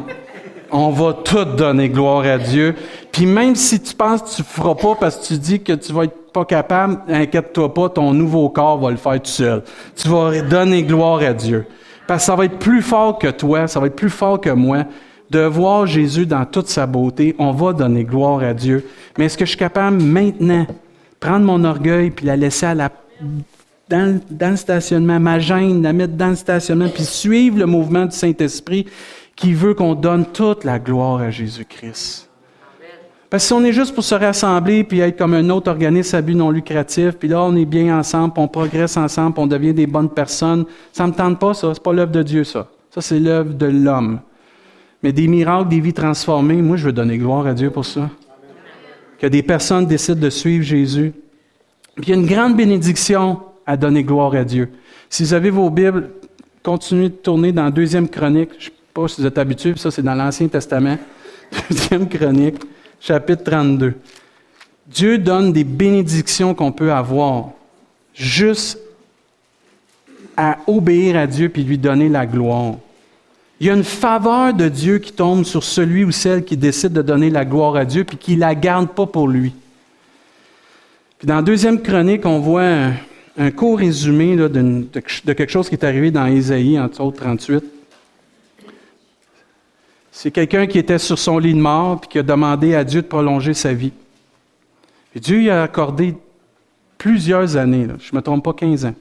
[0.71, 2.77] On va tout donner gloire à Dieu.
[3.11, 5.73] Puis même si tu penses que tu ne feras pas parce que tu dis que
[5.73, 9.65] tu vas être pas capable, inquiète-toi pas, ton nouveau corps va le faire tout seul.
[9.97, 11.67] Tu vas donner gloire à Dieu.
[12.07, 14.51] Parce que ça va être plus fort que toi, ça va être plus fort que
[14.51, 14.85] moi.
[15.31, 18.87] De voir Jésus dans toute sa beauté, on va donner gloire à Dieu.
[19.19, 20.67] Mais est-ce que je suis capable maintenant
[21.21, 22.73] prendre mon orgueil puis la laisser
[23.89, 28.17] dans, le stationnement, ma gêne, la mettre dans le stationnement, puis suivre le mouvement du
[28.17, 28.87] Saint-Esprit
[29.37, 32.29] qui veut qu'on donne toute la gloire à Jésus-Christ?
[33.31, 36.17] Parce que si on est juste pour se rassembler puis être comme un autre organisme
[36.17, 39.75] à but non lucratif, puis là, on est bien ensemble, on progresse ensemble, on devient
[39.75, 41.75] des bonnes personnes, ça ne me tente pas, ça.
[41.75, 42.67] C'est pas l'œuvre de Dieu, ça.
[42.91, 44.21] Ça, c'est l'œuvre de l'homme.
[45.03, 48.11] Mais des miracles, des vies transformées, moi, je veux donner gloire à Dieu pour ça.
[49.19, 51.13] Que des personnes décident de suivre Jésus.
[51.97, 54.71] Puis il y a une grande bénédiction à donner gloire à Dieu.
[55.11, 56.11] Si vous avez vos Bibles,
[56.63, 58.51] continuez de tourner dans Deuxième Chronique.
[58.59, 60.99] Je ne sais pas si vous êtes habitués, ça, c'est dans l'Ancien Testament.
[61.71, 62.57] Deuxième Chronique
[63.01, 63.95] chapitre 32.
[64.87, 67.51] Dieu donne des bénédictions qu'on peut avoir
[68.15, 68.79] juste
[70.37, 72.77] à obéir à Dieu puis lui donner la gloire.
[73.61, 76.93] Il y a une faveur de Dieu qui tombe sur celui ou celle qui décide
[76.93, 79.53] de donner la gloire à Dieu puis qui ne la garde pas pour lui.
[81.19, 82.93] Puis dans la deuxième chronique, on voit
[83.37, 84.87] un, court résumé de,
[85.25, 87.65] quelque chose qui est arrivé dans Ésaïe, entre autres 38.
[90.13, 93.03] C'est quelqu'un qui était sur son lit de mort et qui a demandé à Dieu
[93.03, 93.93] de prolonger sa vie.
[95.17, 96.15] Dieu lui a accordé
[96.97, 98.95] plusieurs années, je ne me trompe pas, 15 ans.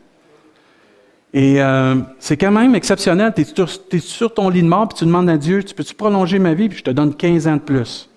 [1.34, 3.34] Et euh, c'est quand même exceptionnel.
[3.36, 3.42] Tu
[3.96, 6.54] es, sur ton lit de mort puis tu demandes à Dieu, tu peux-tu prolonger ma
[6.54, 8.10] vie puis je te donne 15 ans de plus?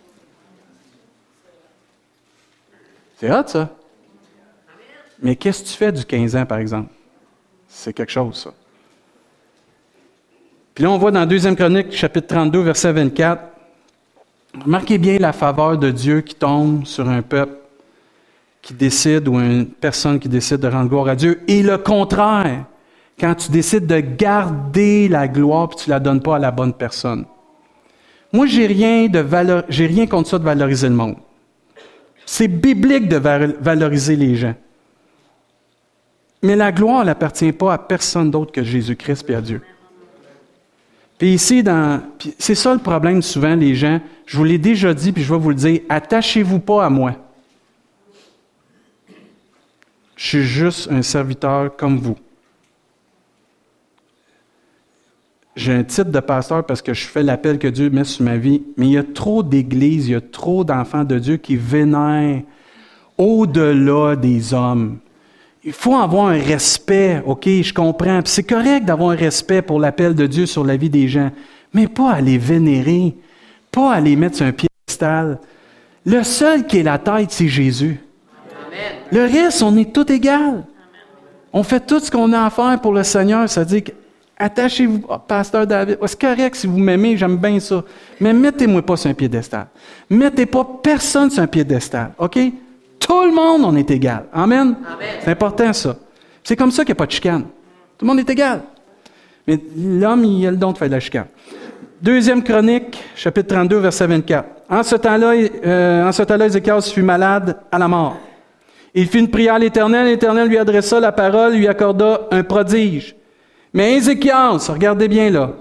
[3.18, 3.68] C'est hot, ça.
[5.22, 6.90] Mais qu'est-ce que tu fais du 15 ans, par exemple?
[7.68, 8.54] C'est quelque chose, ça.
[10.74, 13.42] Puis là, on voit dans 2 Chronique, chapitre 32, verset 24,
[14.64, 17.54] remarquez bien la faveur de Dieu qui tombe sur un peuple
[18.62, 21.42] qui décide ou une personne qui décide de rendre gloire à Dieu.
[21.48, 22.64] Et le contraire,
[23.20, 26.72] quand tu décides de garder la gloire puis tu la donnes pas à la bonne
[26.72, 27.26] personne.
[28.32, 29.24] Moi, j'ai rien de
[29.68, 31.16] j'ai rien contre ça de valoriser le monde.
[32.24, 34.54] C'est biblique de valoriser les gens.
[36.42, 39.60] Mais la gloire n'appartient pas à personne d'autre que Jésus-Christ et à Dieu.
[41.18, 41.62] Puis ici,
[42.38, 44.00] c'est ça le problème souvent, les gens.
[44.24, 47.14] Je vous l'ai déjà dit, puis je vais vous le dire, attachez-vous pas à moi.
[50.16, 52.16] Je suis juste un serviteur comme vous.
[55.60, 58.38] J'ai un titre de pasteur parce que je fais l'appel que Dieu met sur ma
[58.38, 61.56] vie, mais il y a trop d'églises, il y a trop d'enfants de Dieu qui
[61.56, 62.40] vénèrent
[63.18, 64.98] au-delà des hommes.
[65.62, 68.20] Il faut avoir un respect, OK, je comprends.
[68.24, 71.30] C'est correct d'avoir un respect pour l'appel de Dieu sur la vie des gens,
[71.74, 73.14] mais pas à les vénérer,
[73.70, 75.38] pas à les mettre sur un piédestal.
[76.06, 78.00] Le seul qui est la tête, c'est Jésus.
[79.12, 80.64] Le reste, on est tout égal.
[81.52, 83.46] On fait tout ce qu'on a à faire pour le Seigneur.
[83.50, 83.84] Ça dit
[84.40, 85.98] attachez-vous, oh, pasteur David.
[86.06, 87.84] c'est correct si vous m'aimez, j'aime bien ça.
[88.18, 89.66] Mais mettez-moi pas sur un piédestal.
[90.08, 92.12] Mettez pas personne sur un piédestal.
[92.18, 92.38] OK?
[92.98, 94.24] Tout le monde, on est égal.
[94.32, 94.74] Amen?
[95.22, 95.96] C'est important, ça.
[96.42, 97.42] C'est comme ça qu'il n'y a pas de chicane.
[97.98, 98.62] Tout le monde est égal.
[99.46, 101.26] Mais l'homme, il a le don de faire de la chicane.
[102.00, 104.48] Deuxième chronique, chapitre 32, verset 24.
[104.70, 105.34] En ce temps-là,
[105.66, 108.16] euh, en ce temps-là, Ézéchias fut malade à la mort.
[108.94, 113.14] Il fit une prière à l'Éternel, l'Éternel lui adressa la parole, lui accorda un prodige.
[113.72, 115.54] Mais Ézéchias, regardez bien là,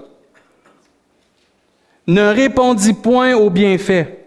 [2.06, 4.26] ne répondit point au bienfait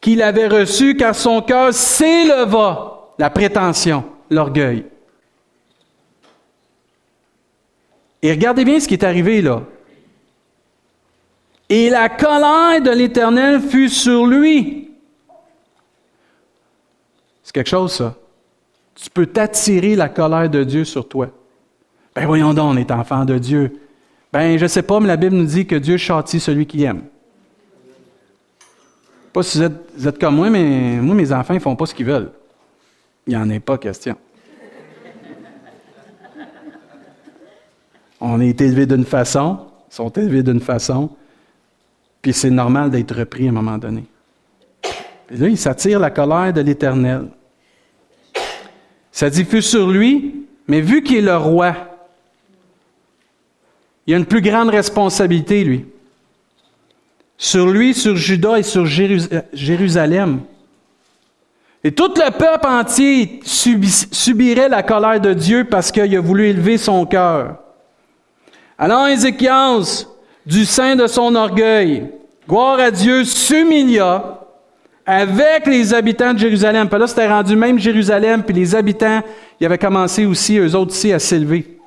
[0.00, 4.84] qu'il avait reçu, car son cœur s'éleva, la prétention, l'orgueil.
[8.22, 9.62] Et regardez bien ce qui est arrivé là.
[11.68, 14.90] Et la colère de l'Éternel fut sur lui.
[17.42, 18.14] C'est quelque chose, ça.
[18.94, 21.28] Tu peux t'attirer la colère de Dieu sur toi.
[22.14, 23.72] Ben voyons donc, on est enfant de Dieu.
[24.32, 27.02] Ben, je sais pas, mais la Bible nous dit que Dieu châtie celui qui aime.
[29.32, 29.58] Pas si
[29.96, 32.30] vous êtes, comme moi, mais moi, mes enfants, ils font pas ce qu'ils veulent.
[33.26, 34.16] Il n'y en a pas question.
[38.20, 39.58] On est élevé d'une façon,
[39.90, 41.10] ils sont élevés d'une façon,
[42.20, 44.04] puis c'est normal d'être repris à un moment donné.
[45.30, 47.28] Et là, il s'attire la colère de l'Éternel.
[49.10, 51.74] Ça diffuse sur lui, mais vu qu'il est le roi,
[54.06, 55.86] il a une plus grande responsabilité, lui.
[57.36, 60.40] Sur lui, sur Judas et sur Jérusalem.
[61.84, 66.78] Et tout le peuple entier subirait la colère de Dieu parce qu'il a voulu élever
[66.78, 67.56] son cœur.
[68.78, 70.06] Alors Ézéchias,
[70.46, 72.08] du sein de son orgueil,
[72.48, 74.40] gloire à Dieu, s'humilia
[75.04, 76.88] avec les habitants de Jérusalem.
[76.88, 79.20] Puis là, c'était rendu même Jérusalem, puis les habitants,
[79.60, 81.78] ils avaient commencé aussi, eux autres aussi, à s'élever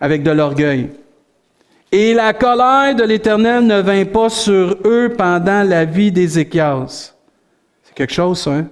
[0.00, 0.90] avec de l'orgueil.
[1.94, 7.12] Et la colère de l'Éternel ne vint pas sur eux pendant la vie d'Ézéchias.
[7.82, 8.66] C'est quelque chose, ça, hein?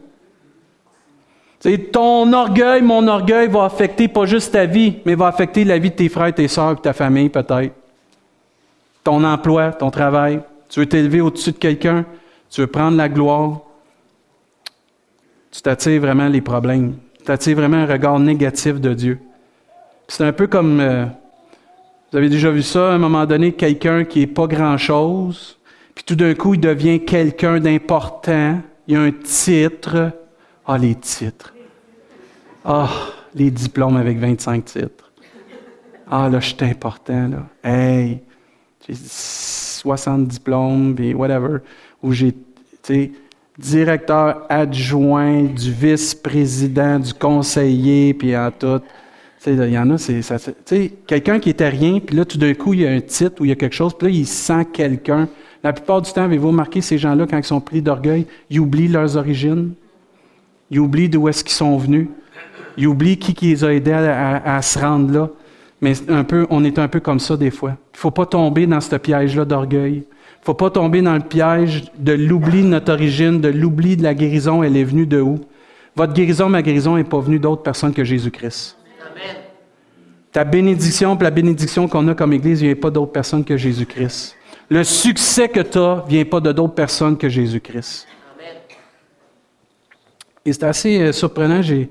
[1.93, 5.91] ton orgueil, mon orgueil va affecter pas juste ta vie, mais va affecter la vie
[5.91, 7.75] de tes frères, tes sœurs, ta famille peut-être.
[9.05, 10.41] Ton emploi, ton travail.
[10.71, 12.07] Tu veux t'élever au-dessus de quelqu'un,
[12.49, 13.61] tu veux prendre la gloire.
[15.51, 16.95] Tu t'attires vraiment les problèmes.
[17.19, 19.19] Tu t'attires vraiment un regard négatif de Dieu.
[20.09, 21.05] C'est un peu comme euh,
[22.11, 25.59] vous avez déjà vu ça, à un moment donné, quelqu'un qui n'est pas grand-chose,
[25.95, 30.13] puis tout d'un coup, il devient quelqu'un d'important, il a un titre.
[30.67, 31.55] Ah, les titres.
[32.65, 32.91] Ah,
[33.35, 35.13] les diplômes avec 25 titres.
[36.11, 37.47] Ah, là, je suis important, là.
[37.63, 38.23] Hey,
[38.89, 41.59] j'ai 60 diplômes, puis whatever.
[42.03, 42.39] Ou j'ai, tu
[42.83, 43.13] sais,
[43.57, 48.81] directeur adjoint du vice-président, du conseiller, puis en tout.
[49.47, 52.81] Il y en a, c'est quelqu'un qui était rien, puis là, tout d'un coup, il
[52.81, 55.29] y a un titre ou il y a quelque chose, puis là, il sent quelqu'un.
[55.65, 58.89] La plupart du temps, avez-vous remarqué, ces gens-là, quand ils sont pris d'orgueil, ils oublient
[58.89, 59.73] leurs origines,
[60.71, 62.09] ils oublient d'où est-ce qu'ils sont venus,
[62.77, 65.31] ils oublient qui, qui les a aidés à, se rendre là?
[65.81, 67.71] Mais un peu, on est un peu comme ça des fois.
[67.71, 69.95] Il ne faut pas tomber dans ce piège-là d'orgueil.
[69.95, 73.97] Il ne faut pas tomber dans le piège de l'oubli de notre origine, de l'oubli
[73.97, 75.41] de la guérison, elle est venue de où?
[75.97, 78.77] Votre guérison, ma guérison, n'est pas venue d'autres personnes que Jésus-Christ.
[80.33, 84.37] Ta bénédiction, la bénédiction qu'on a comme Église, ne vient pas d'autres personnes que Jésus-Christ.
[84.69, 88.07] Le succès que tu as ne vient pas de d'autres personnes que Jésus-Christ.
[90.45, 91.61] Et c'est assez euh, surprenant.
[91.61, 91.91] J'ai,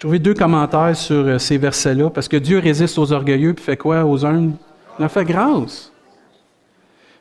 [0.00, 3.76] trouvé deux commentaires sur euh, ces versets-là, parce que Dieu résiste aux orgueilleux, puis fait
[3.76, 4.50] quoi aux uns?
[4.98, 5.92] Il en fait grâce.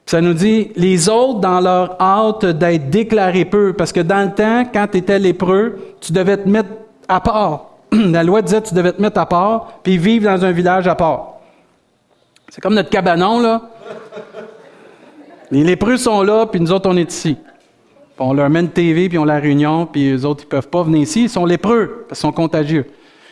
[0.06, 4.34] ça nous dit, les autres, dans leur hâte d'être déclarés peu, parce que dans le
[4.34, 6.70] temps, quand tu étais lépreux, tu devais te mettre
[7.08, 7.77] à part.
[7.92, 10.88] la loi disait que tu devais te mettre à part, puis vivre dans un village
[10.88, 11.36] à part.
[12.50, 13.62] C'est comme notre cabanon, là.
[15.52, 17.38] Les lépreux sont là, puis nous autres, on est ici.
[18.20, 20.84] on leur met une TV, puis on la réunion, puis les autres, ils peuvent pas
[20.84, 21.24] venir ici.
[21.24, 22.86] Ils sont lépreux, parce qu'ils sont contagieux.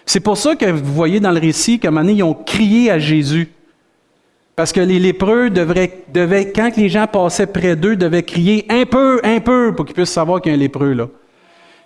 [0.05, 2.33] C'est pour ça que vous voyez dans le récit qu'à un moment donné, ils ont
[2.33, 3.49] crié à Jésus.
[4.55, 8.85] Parce que les lépreux devraient, devaient, quand les gens passaient près d'eux, devaient crier un
[8.85, 11.07] peu, un peu, pour qu'ils puissent savoir qu'il y a un lépreux là.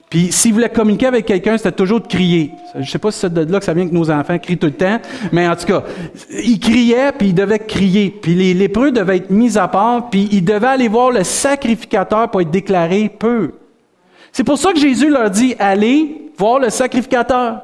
[0.09, 2.51] Puis s'il voulait communiquer avec quelqu'un, c'était toujours de crier.
[2.79, 4.67] Je sais pas si c'est de là que ça vient que nos enfants crient tout
[4.67, 4.99] le temps,
[5.31, 5.83] mais en tout cas,
[6.31, 8.09] ils criaient, puis ils devaient crier.
[8.09, 12.31] Puis les lépreux devaient être mis à part, puis ils devaient aller voir le sacrificateur
[12.31, 13.51] pour être déclarés peu.
[14.31, 17.61] C'est pour ça que Jésus leur dit, allez voir le sacrificateur.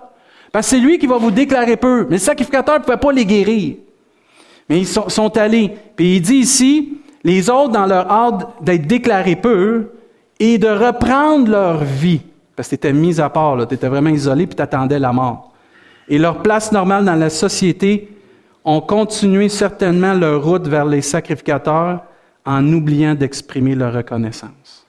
[0.51, 2.05] Parce que c'est lui qui va vous déclarer peu.
[2.09, 3.75] Mais le sacrificateur ne pouvait pas les guérir.
[4.69, 5.71] Mais ils sont, allés.
[5.95, 9.91] Puis il dit ici, les autres, dans leur hâte d'être déclarés peu
[10.39, 12.21] et de reprendre leur vie,
[12.55, 15.11] parce que tu étais mis à part, tu étais vraiment isolé puis tu attendais la
[15.11, 15.53] mort.
[16.07, 18.09] Et leur place normale dans la société
[18.63, 22.03] ont continué certainement leur route vers les sacrificateurs
[22.45, 24.85] en oubliant d'exprimer leur reconnaissance.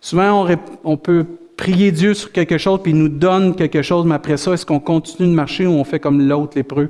[0.00, 4.04] Souvent, on, on, peut prier Dieu sur quelque chose, puis il nous donne quelque chose,
[4.04, 6.88] mais après ça, est-ce qu'on continue de marcher ou on fait comme l'autre lépreux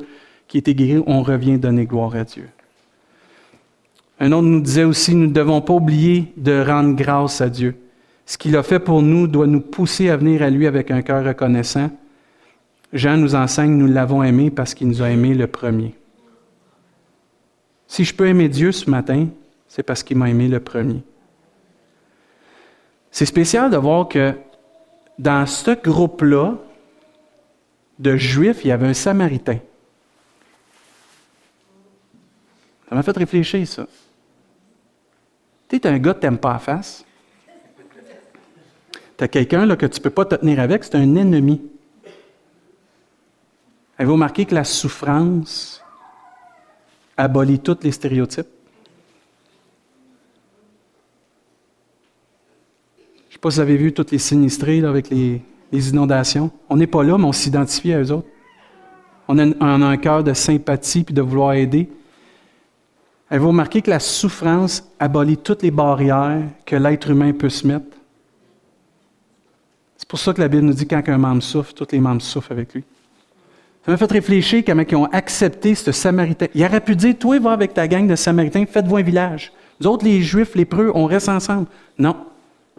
[0.49, 2.49] qui était guéri, on revient donner gloire à Dieu?
[4.21, 7.75] Un autre nous disait aussi, nous ne devons pas oublier de rendre grâce à Dieu.
[8.27, 11.03] Ce qu'il a fait pour nous doit nous pousser à venir à lui avec un
[11.03, 11.91] cœur reconnaissant.
[12.93, 15.95] Jean nous enseigne, nous l'avons aimé parce qu'il nous a aimé le premier.
[17.87, 19.29] Si je peux aimer Dieu ce matin,
[19.69, 21.03] c'est parce qu'il m'a aimé le premier.
[23.11, 24.35] C'est spécial de voir que
[25.19, 26.57] dans ce groupe-là
[27.99, 29.59] de Juifs, il y avait un Samaritain.
[32.89, 33.87] Ça m'a fait réfléchir, ça.
[35.69, 37.05] Tu es un gars que tu pas face.
[39.23, 41.61] Tu as quelqu'un que tu ne peux pas te tenir avec, c'est un ennemi.
[43.97, 45.81] Avez-vous remarqué que la souffrance
[47.17, 48.49] abolit tous les stéréotypes?
[52.97, 55.41] Je ne sais pas si vous avez vu tous les sinistrés avec les,
[55.73, 56.51] inondations.
[56.69, 58.27] On n'est pas là, mais on s'identifie à eux autres.
[59.29, 61.89] On a, un cœur de sympathie puis de vouloir aider.
[63.31, 68.02] Avez-vous remarqué que la souffrance abolit toutes les barrières que l'être humain peut se mettre?
[70.13, 72.21] C'est pour ça que la Bible nous dit quand un membre souffre, tous les membres
[72.21, 72.85] souffrent avec lui.
[73.83, 76.49] Ça m'a fait réfléchir comment ils ont accepté ce Samaritain.
[76.55, 79.55] Il aurait pu dire, toi, va avec ta gang de Samaritains, faites-vous un village.
[79.81, 81.67] Nous autres, les Juifs, les Preux, on reste ensemble.
[81.97, 82.15] Non.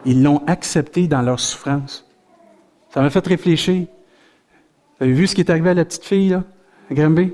[0.04, 2.06] Ils l'ont accepté dans leur souffrance.
[2.90, 3.88] Ça m'a fait réfléchir.
[5.00, 6.44] Vous avez vu ce qui est arrivé à la petite fille, là,
[6.88, 7.32] à Granby?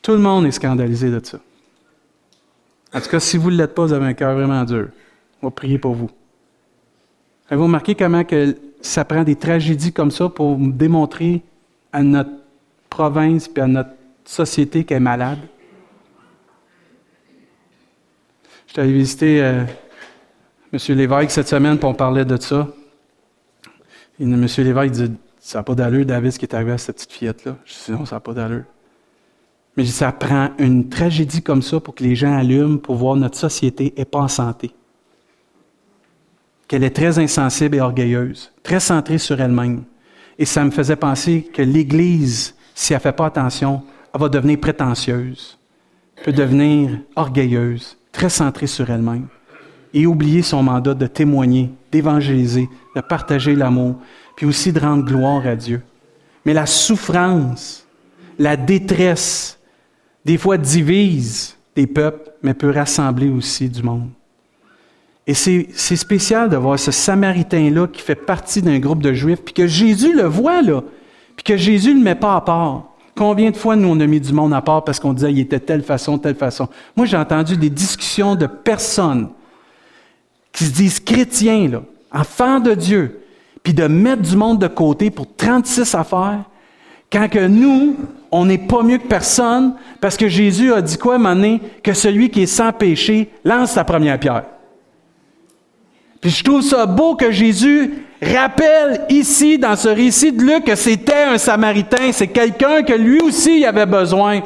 [0.00, 1.40] Tout le monde est scandalisé de ça.
[2.94, 4.88] En tout cas, si vous ne l'êtes pas, vous avez un cœur vraiment dur.
[5.42, 6.08] On va prier pour vous.
[7.48, 11.42] Avez-vous remarqué comment que ça prend des tragédies comme ça pour démontrer
[11.92, 12.30] à notre
[12.90, 13.90] province et à notre
[14.24, 15.38] société qu'elle est malade?
[18.66, 19.64] Je suis allé visiter euh,
[20.72, 20.96] M.
[20.96, 22.68] Lévesque cette semaine pour on parlait de ça.
[24.18, 24.46] Et M.
[24.58, 27.56] Lévesque dit Ça n'a pas d'allure, David, ce qui est arrivé à cette petite fillette-là.
[27.64, 28.64] Je dis Non, ça n'a pas d'allure.
[29.76, 33.38] Mais ça prend une tragédie comme ça pour que les gens allument pour voir notre
[33.38, 34.72] société n'est pas en santé.
[36.68, 39.84] Qu'elle est très insensible et orgueilleuse, très centrée sur elle-même.
[40.38, 44.28] Et ça me faisait penser que l'Église, si elle ne fait pas attention, elle va
[44.28, 45.58] devenir prétentieuse,
[46.24, 49.28] peut devenir orgueilleuse, très centrée sur elle-même,
[49.94, 53.96] et oublier son mandat de témoigner, d'évangéliser, de partager l'amour,
[54.34, 55.82] puis aussi de rendre gloire à Dieu.
[56.44, 57.86] Mais la souffrance,
[58.38, 59.58] la détresse,
[60.24, 64.10] des fois divise des peuples, mais peut rassembler aussi du monde.
[65.26, 69.54] Et c'est spécial de voir ce Samaritain-là qui fait partie d'un groupe de Juifs, puis
[69.54, 70.82] que Jésus le voit là,
[71.34, 72.84] puis que Jésus ne le met pas à part.
[73.16, 75.40] Combien de fois nous on a mis du monde à part parce qu'on disait qu'il
[75.40, 76.68] était telle façon, telle façon.
[76.96, 79.30] Moi j'ai entendu des discussions de personnes
[80.52, 83.22] qui se disent chrétiens, là, enfants de Dieu,
[83.62, 86.44] puis de mettre du monde de côté pour 36 affaires,
[87.10, 87.96] quand que nous,
[88.30, 91.34] on n'est pas mieux que personne, parce que Jésus a dit quoi, à
[91.82, 94.44] que celui qui est sans péché lance sa première pierre.
[96.28, 101.22] Je trouve ça beau que Jésus rappelle ici, dans ce récit de Luc, que c'était
[101.22, 104.40] un Samaritain, c'est quelqu'un que lui aussi avait besoin.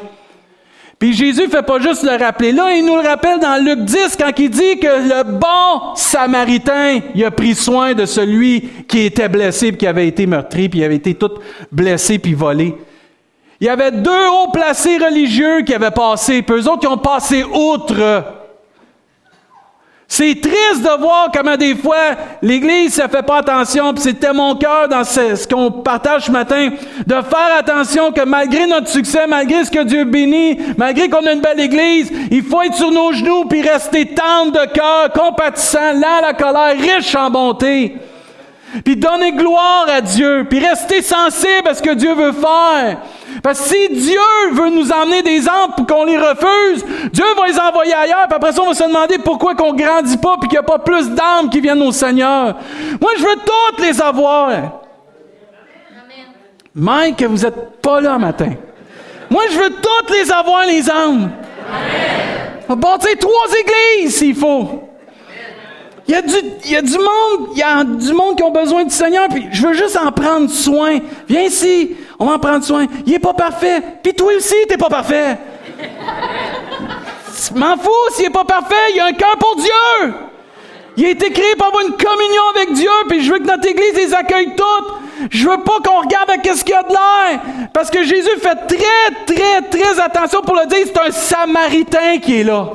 [0.99, 4.15] Puis Jésus fait pas juste le rappeler là, il nous le rappelle dans Luc 10
[4.19, 9.27] quand il dit que le bon Samaritain, il a pris soin de celui qui était
[9.27, 11.31] blessé, puis qui avait été meurtri, puis il avait été tout
[11.71, 12.75] blessé puis volé.
[13.59, 16.97] Il y avait deux hauts placés religieux qui avaient passé, puis eux autres qui ont
[16.99, 18.40] passé outre.
[20.13, 24.55] C'est triste de voir comment des fois l'Église ne fait pas attention, puis c'était mon
[24.55, 26.67] cœur dans ce, qu'on partage ce matin,
[27.07, 31.31] de faire attention que malgré notre succès, malgré ce que Dieu bénit, malgré qu'on a
[31.31, 35.93] une belle Église, il faut être sur nos genoux puis rester tendre de cœur, compatissant,
[35.93, 37.95] lent à la colère, riche en bonté.
[38.83, 42.97] Puis donnez gloire à Dieu, puis restez sensible à ce que Dieu veut faire.
[43.41, 44.19] Parce que si Dieu
[44.51, 48.35] veut nous emmener des âmes pour qu'on les refuse, Dieu va les envoyer ailleurs, puis
[48.35, 50.79] après ça, on va se demander pourquoi qu'on grandit pas, puis qu'il n'y a pas
[50.79, 52.55] plus d'âmes qui viennent au Seigneur.
[52.99, 54.81] Moi, je veux toutes les avoir.
[56.73, 58.51] Mike, vous n'êtes pas là matin.
[59.29, 61.31] Moi, je veux toutes les avoir, les âmes.
[62.69, 64.87] On va bâtir trois églises s'il faut.
[66.07, 66.35] Il y, a du,
[66.65, 69.29] il y a du monde, il y a du monde qui ont besoin du Seigneur,
[69.29, 70.99] puis je veux juste en prendre soin.
[71.29, 72.85] Viens ici, on va en prendre soin.
[73.07, 75.39] Il est pas parfait, puis toi aussi, t'es pas parfait.
[77.55, 80.13] M'en fous s'il est pas parfait, il a un cœur pour Dieu.
[80.97, 83.67] Il a été créé pour avoir une communion avec Dieu, puis je veux que notre
[83.67, 85.31] Église les accueille toutes.
[85.31, 87.39] Je veux pas qu'on regarde à qu'est-ce qu'il y a de l'air.
[87.73, 92.41] Parce que Jésus fait très, très, très attention pour le dire, c'est un Samaritain qui
[92.41, 92.67] est là.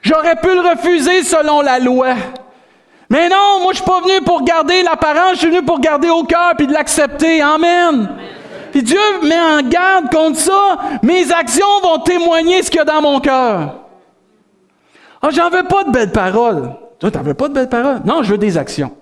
[0.00, 2.14] J'aurais pu le refuser selon la loi.
[3.12, 6.08] Mais non, moi je suis pas venu pour garder l'apparence, je suis venu pour garder
[6.08, 7.42] au cœur puis de l'accepter.
[7.42, 8.08] Amen.
[8.70, 10.78] Puis Dieu met en garde contre ça.
[11.02, 13.80] Mes actions vont témoigner ce qu'il y a dans mon cœur.
[15.20, 16.72] Ah, j'en veux pas de belles paroles.
[16.98, 18.00] Toi, t'en veux pas de belles paroles?
[18.06, 18.92] Non, je veux des actions.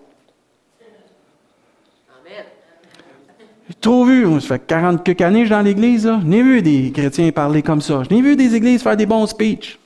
[3.68, 6.62] J'ai trop vu, ça fait 40 quelques années que je dans l'église, je n'ai vu
[6.62, 8.02] des chrétiens parler comme ça.
[8.02, 9.79] Je n'ai vu des églises faire des bons speeches.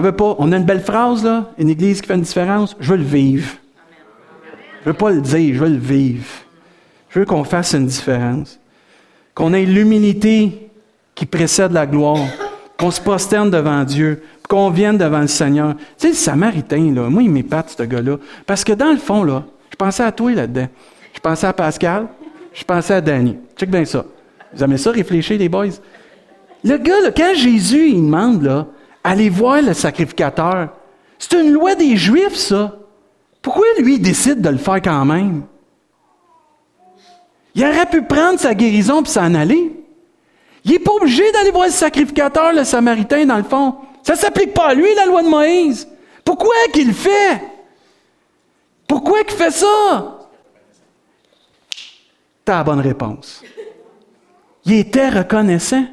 [0.00, 0.36] Veux pas.
[0.38, 2.74] On a une belle phrase, là, une église qui fait une différence.
[2.80, 3.50] Je veux le vivre.
[4.82, 6.24] Je veux pas le dire, je veux le vivre.
[7.10, 8.58] Je veux qu'on fasse une différence.
[9.34, 10.70] Qu'on ait l'humilité
[11.14, 12.26] qui précède la gloire.
[12.78, 14.22] Qu'on se prosterne devant Dieu.
[14.48, 15.76] Qu'on vienne devant le Seigneur.
[15.76, 18.16] Tu sais, le Samaritain, là, moi, il m'épate, ce gars-là.
[18.46, 20.68] Parce que dans le fond, là, je pensais à toi là-dedans.
[21.14, 22.08] Je pensais à Pascal.
[22.52, 23.36] Je pensais à Danny.
[23.56, 24.04] Check bien ça.
[24.52, 25.68] Vous aimez ça, réfléchir, les boys?
[26.64, 28.66] Le gars, là, quand Jésus, il demande, là,
[29.04, 30.68] Allez voir le sacrificateur.
[31.18, 32.76] C'est une loi des Juifs, ça.
[33.40, 35.42] Pourquoi lui, il décide de le faire quand même?
[37.54, 39.72] Il aurait pu prendre sa guérison et s'en aller.
[40.64, 43.76] Il n'est pas obligé d'aller voir le sacrificateur, le Samaritain, dans le fond.
[44.02, 45.88] Ça ne s'applique pas à lui, la loi de Moïse.
[46.24, 47.42] Pourquoi qu'il le fait?
[48.86, 50.18] Pourquoi qu'il fait ça?
[52.44, 53.42] T'as la bonne réponse.
[54.64, 55.84] Il était reconnaissant.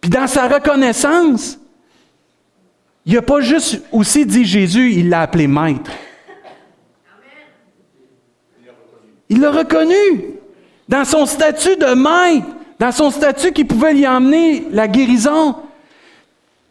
[0.00, 1.58] Puis dans sa reconnaissance,
[3.04, 5.90] il n'a pas juste aussi dit Jésus, il l'a appelé maître.
[9.28, 10.34] Il l'a reconnu
[10.88, 12.46] dans son statut de maître,
[12.78, 15.56] dans son statut qui pouvait lui emmener la guérison.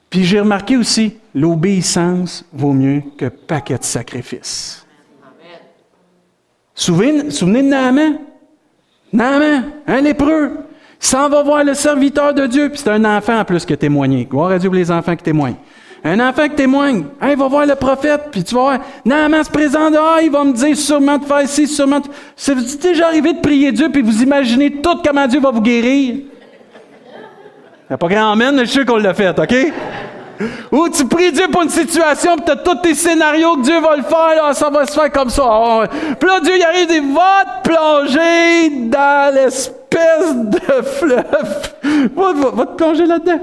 [0.09, 4.85] Puis j'ai remarqué aussi, l'obéissance vaut mieux que paquet de sacrifices.
[6.73, 8.19] Souvenez, souvenez de Naaman?
[9.13, 10.57] Naaman, un lépreux
[10.99, 13.77] s'en va voir le serviteur de Dieu, puis c'est un enfant en plus qui a
[13.77, 14.25] témoigné.
[14.25, 15.55] Gloire à Dieu pour les enfants qui témoignent.
[16.03, 19.49] Un enfant qui témoigne, il va voir le prophète, puis tu vas voir, Naaman se
[19.49, 22.07] présente, ah, il va me dire sûrement de faire ci, sûrement de...
[22.35, 26.15] C'est déjà arrivé de prier Dieu, puis vous imaginez tout comment Dieu va vous guérir.
[26.15, 29.73] Il n'y a pas grand mais je suis qu'on l'a fait, OK?
[30.71, 33.81] Ou tu pries Dieu pour une situation, puis tu as tous tes scénarios que Dieu
[33.81, 35.43] va le faire, là, ça va se faire comme ça.
[35.45, 35.83] Ah,
[36.17, 39.35] puis là, Dieu, il arrive, il va te plonger dans
[39.91, 42.15] l'espèce de fleuve.
[42.15, 43.41] Va, te plonger là-dedans.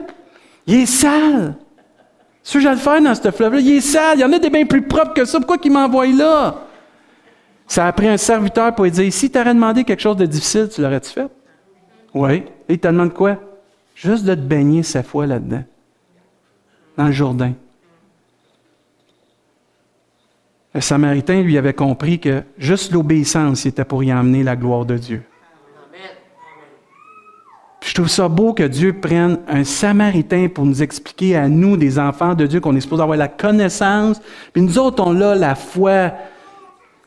[0.67, 1.55] Il est sale.
[2.51, 4.19] Que je le faire dans ce fleuve-là, il est sale.
[4.19, 5.39] Il y en a des bien plus propres que ça.
[5.39, 6.63] Pourquoi qu'il m'envoie là?
[7.67, 10.69] Ça a pris un serviteur pour lui dire, si tu demandé quelque chose de difficile,
[10.73, 11.29] tu l'aurais-tu fait?
[12.15, 12.45] Oui.
[12.69, 13.37] Et il te demande quoi?
[13.95, 15.65] Juste de te baigner sa foi là-dedans
[16.97, 17.53] dans le Jourdain.
[20.75, 24.97] Le Samaritain, lui, avait compris que juste l'obéissance était pour y emmener la gloire de
[24.97, 25.23] Dieu.
[27.87, 32.01] Je trouve ça beau que Dieu prenne un Samaritain pour nous expliquer à nous, des
[32.01, 34.21] enfants de Dieu, qu'on est supposé avoir la connaissance.
[34.53, 36.11] Puis nous autres, on a la foi.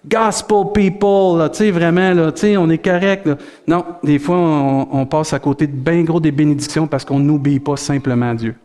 [0.10, 3.30] Gospel people, tu sais, vraiment, là, tu sais, on est correct.
[3.68, 7.62] Non, des fois, on, passe à côté de bien gros des bénédictions parce qu'on n'obéit
[7.62, 8.56] pas simplement à Dieu.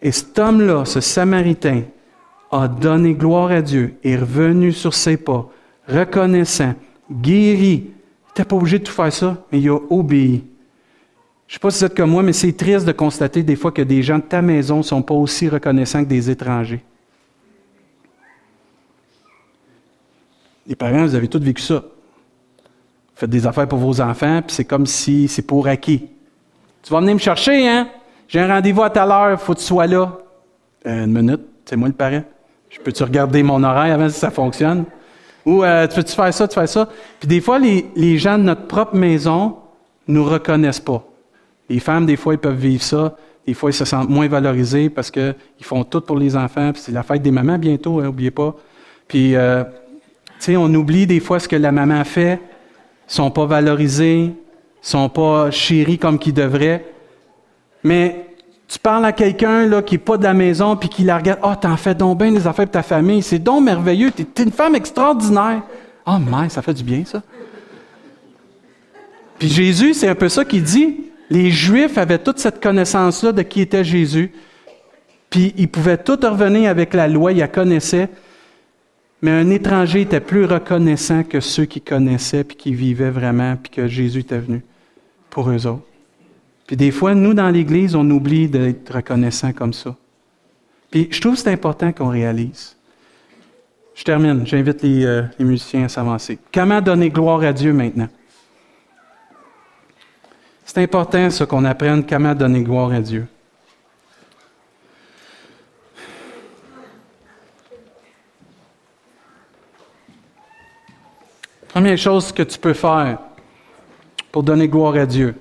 [0.00, 1.82] Et cet homme-là, ce Samaritain,
[2.50, 5.46] a donné gloire à Dieu, est revenu sur ses pas,
[5.86, 6.72] reconnaissant,
[7.12, 7.84] guéri.
[7.84, 10.44] Il n'était pas obligé de tout faire ça, mais il a obéi.
[11.54, 13.54] Je ne sais pas si vous êtes comme moi, mais c'est triste de constater des
[13.54, 16.82] fois que des gens de ta maison ne sont pas aussi reconnaissants que des étrangers.
[20.66, 21.74] Les parents, vous avez tous vécu ça.
[21.76, 26.08] Vous faites des affaires pour vos enfants, puis c'est comme si c'est pour acquis.
[26.82, 27.88] Tu vas venir me chercher, hein?
[28.26, 30.10] J'ai un rendez-vous à telle heure, faut que tu sois là.
[30.86, 32.24] Euh, une minute, c'est moi le parent.
[32.68, 34.86] Je peux-tu regarder mon horaire avant si ça fonctionne?
[35.46, 36.88] Ou euh, tu peux-tu faire ça, tu fais ça?
[37.20, 39.58] Puis des fois, les, les gens de notre propre maison
[40.08, 41.04] nous reconnaissent pas.
[41.68, 43.16] Les femmes, des fois, ils peuvent vivre ça.
[43.46, 46.72] Des fois, ils se sentent moins valorisés parce qu'ils font tout pour les enfants.
[46.72, 48.56] Puis c'est la fête des mamans bientôt, n'oubliez hein, pas.
[49.08, 49.64] Puis, euh,
[50.44, 52.40] sais, on oublie des fois ce que la maman fait,
[53.06, 54.32] sont pas valorisés,
[54.82, 56.84] sont pas chéris comme qu'ils devraient.
[57.82, 58.26] Mais
[58.68, 61.40] tu parles à quelqu'un là qui est pas de la maison puis qui la regarde,
[61.42, 64.44] oh t'en fais donc bien des affaires pour ta famille, c'est donc merveilleux, t'es es
[64.44, 65.62] une femme extraordinaire.
[66.06, 67.22] Oh mais ça fait du bien ça.
[69.38, 71.10] Puis Jésus, c'est un peu ça qu'il dit.
[71.30, 74.32] Les Juifs avaient toute cette connaissance-là de qui était Jésus.
[75.30, 78.08] Puis ils pouvaient tout revenir avec la loi, ils la connaissaient.
[79.22, 83.70] Mais un étranger était plus reconnaissant que ceux qui connaissaient, puis qui vivaient vraiment, puis
[83.70, 84.62] que Jésus était venu
[85.30, 85.86] pour eux autres.
[86.66, 89.96] Puis des fois, nous, dans l'Église, on oublie d'être reconnaissant comme ça.
[90.90, 92.76] Puis je trouve que c'est important qu'on réalise.
[93.94, 94.46] Je termine.
[94.46, 96.38] J'invite les, euh, les musiciens à s'avancer.
[96.52, 98.08] Comment donner gloire à Dieu maintenant?
[100.64, 103.26] C'est important, ça, qu'on apprenne comment donner gloire à Dieu.
[111.68, 113.18] Première chose que tu peux faire
[114.30, 115.34] pour donner gloire à Dieu.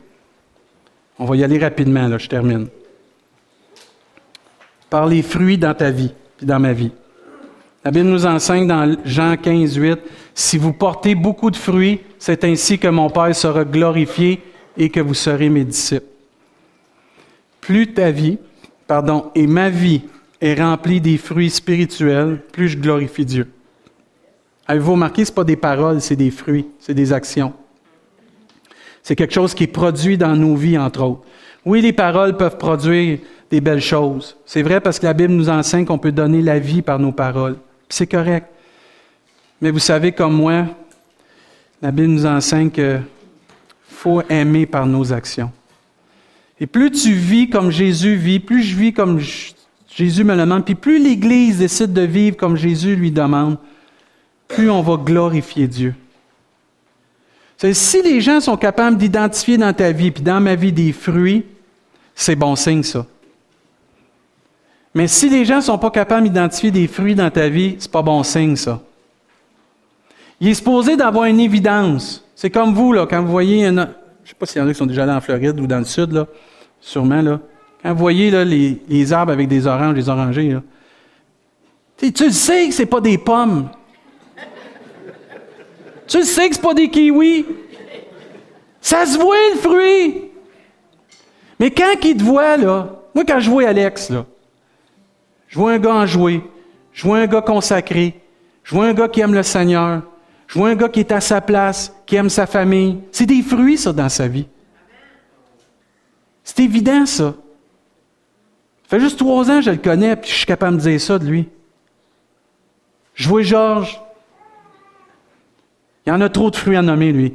[1.19, 2.67] On va y aller rapidement, là, je termine.
[4.89, 6.91] Par les fruits dans ta vie, puis dans ma vie.
[7.85, 9.99] La Bible nous enseigne dans Jean 15, 8,
[10.33, 14.41] Si vous portez beaucoup de fruits, c'est ainsi que mon Père sera glorifié
[14.77, 16.07] et que vous serez mes disciples.
[17.61, 18.37] Plus ta vie,
[18.87, 20.01] pardon, et ma vie
[20.41, 23.47] est remplie des fruits spirituels, plus je glorifie Dieu.
[24.67, 27.53] Avez-vous remarqué, ce n'est pas des paroles, c'est des fruits, c'est des actions.
[29.01, 31.23] C'est quelque chose qui est produit dans nos vies, entre autres.
[31.65, 33.19] Oui, les paroles peuvent produire
[33.49, 34.37] des belles choses.
[34.45, 37.11] C'est vrai parce que la Bible nous enseigne qu'on peut donner la vie par nos
[37.11, 37.57] paroles.
[37.89, 38.47] C'est correct.
[39.61, 40.65] Mais vous savez comme moi,
[41.81, 43.01] la Bible nous enseigne qu'il
[44.03, 45.49] faut aimer par nos actions.
[46.59, 49.21] Et plus tu vis comme Jésus vit, plus je vis comme
[49.95, 53.57] Jésus me le demande, puis plus l'Église décide de vivre comme Jésus lui demande,
[54.49, 55.95] plus on va glorifier Dieu.
[57.71, 61.45] Si les gens sont capables d'identifier dans ta vie, puis dans ma vie, des fruits,
[62.13, 63.05] c'est bon signe, ça.
[64.93, 67.89] Mais si les gens ne sont pas capables d'identifier des fruits dans ta vie, c'est
[67.89, 68.81] pas bon signe, ça.
[70.41, 72.22] Il est supposé d'avoir une évidence.
[72.35, 73.75] C'est comme vous, là, quand vous voyez un.
[73.75, 73.85] Je ne
[74.29, 75.85] sais pas s'il y en a qui sont déjà allés en Floride ou dans le
[75.85, 76.25] sud,
[76.79, 77.39] sûrement, là.
[77.81, 78.31] Quand vous voyez
[78.87, 80.57] les, arbres avec des oranges, des orangers,
[81.97, 83.69] tu sais que ce n'est pas des pommes.
[86.07, 87.45] Tu sais que ce pas des kiwis.
[88.81, 90.31] Ça se voit le fruit.
[91.59, 94.11] Mais quand il te voit, là, moi quand je vois Alex,
[95.47, 96.41] je vois un gars en jouer,
[96.91, 98.19] je vois un gars consacré,
[98.63, 100.01] je vois un gars qui aime le Seigneur,
[100.53, 102.99] je vois un gars qui est à sa place, qui aime sa famille.
[103.11, 104.45] C'est des fruits, ça, dans sa vie.
[106.43, 107.33] C'est évident, ça.
[108.83, 111.01] Ça fait juste trois ans que je le connais, puis je suis capable de dire
[111.01, 111.49] ça de lui.
[113.15, 113.99] Je vois Georges,
[116.05, 117.33] il y en a trop de fruits à nommer, lui.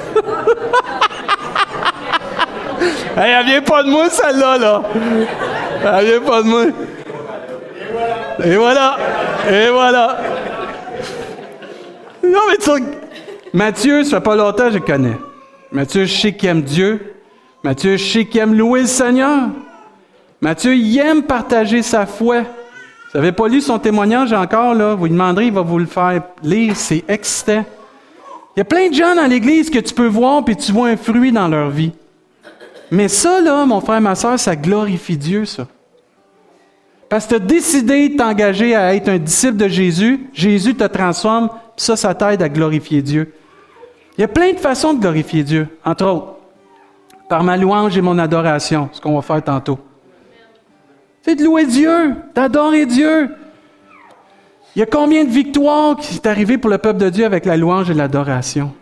[3.16, 4.82] hey, elle vient pas de moi, celle-là, là.
[5.84, 6.64] Elle vient pas de moi.
[8.44, 8.96] Et voilà.
[9.50, 10.18] Et voilà.
[12.24, 12.84] Non, mais tu
[13.54, 15.16] Mathieu, ça fait pas longtemps je connais.
[15.72, 17.14] Mathieu, je sais qu'il aime Dieu.
[17.64, 19.48] Matthieu, je sais qu'il aime louer le Seigneur.
[20.40, 22.40] Matthieu, il aime partager sa foi.
[22.40, 24.94] Vous n'avez pas lu son témoignage encore, là?
[24.94, 26.76] Vous lui demanderez, il va vous le faire lire.
[26.76, 27.64] C'est excitant.
[28.54, 30.88] Il y a plein de gens dans l'Église que tu peux voir, puis tu vois
[30.88, 31.92] un fruit dans leur vie.
[32.90, 35.66] Mais ça, là, mon frère, ma soeur, ça glorifie Dieu, ça.
[37.08, 40.84] Parce que tu as décidé de t'engager à être un disciple de Jésus, Jésus te
[40.84, 43.32] transforme, ça, ça t'aide à glorifier Dieu.
[44.16, 46.38] Il y a plein de façons de glorifier Dieu, entre autres
[47.28, 49.78] par ma louange et mon adoration, ce qu'on va faire tantôt.
[51.22, 53.30] C'est de louer Dieu, d'adorer Dieu.
[54.74, 57.44] Il y a combien de victoires qui sont arrivées pour le peuple de Dieu avec
[57.44, 58.72] la louange et l'adoration?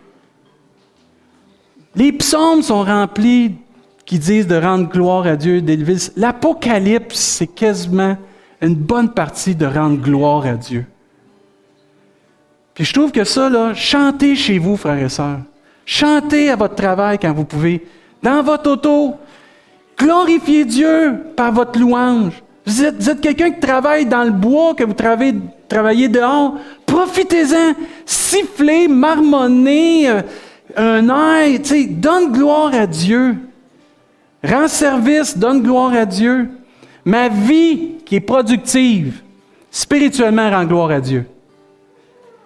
[1.94, 3.56] Les psaumes sont remplis
[4.06, 5.96] qui disent de rendre gloire à Dieu, d'élever.
[6.16, 8.16] L'Apocalypse, c'est quasiment
[8.62, 10.86] une bonne partie de rendre gloire à Dieu.
[12.72, 15.40] Puis je trouve que ça, là, chantez chez vous, frères et sœurs.
[15.84, 17.86] Chantez à votre travail quand vous pouvez
[18.22, 19.16] dans votre auto.
[19.98, 22.42] Glorifiez Dieu par votre louange.
[22.66, 25.36] Vous êtes, quelqu'un qui travaille dans le bois, que vous travaillez,
[25.68, 26.56] travaillez dehors.
[26.84, 27.74] Profitez-en.
[28.04, 30.22] Sifflez, marmonnez, euh,
[30.76, 31.60] un air.
[31.90, 33.36] Donne gloire à Dieu.
[34.42, 36.48] Rends service, donne gloire à Dieu.
[37.04, 39.22] Ma vie qui est productive,
[39.70, 41.26] spirituellement, rend gloire à Dieu.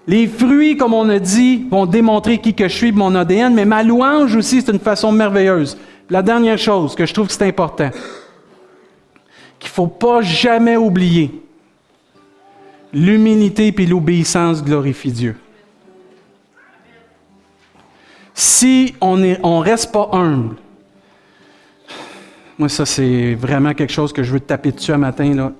[0.07, 3.65] Les fruits, comme on a dit, vont démontrer qui que je suis, mon ADN, mais
[3.65, 5.77] ma louange aussi, c'est une façon merveilleuse.
[6.09, 7.91] La dernière chose que je trouve que c'est important,
[9.59, 11.31] qu'il ne faut pas jamais oublier,
[12.93, 15.37] l'humilité et l'obéissance glorifient Dieu.
[18.35, 20.57] Si on ne on reste pas humble,
[22.61, 25.53] moi ça c'est vraiment quelque chose que je veux te taper dessus un matin, là.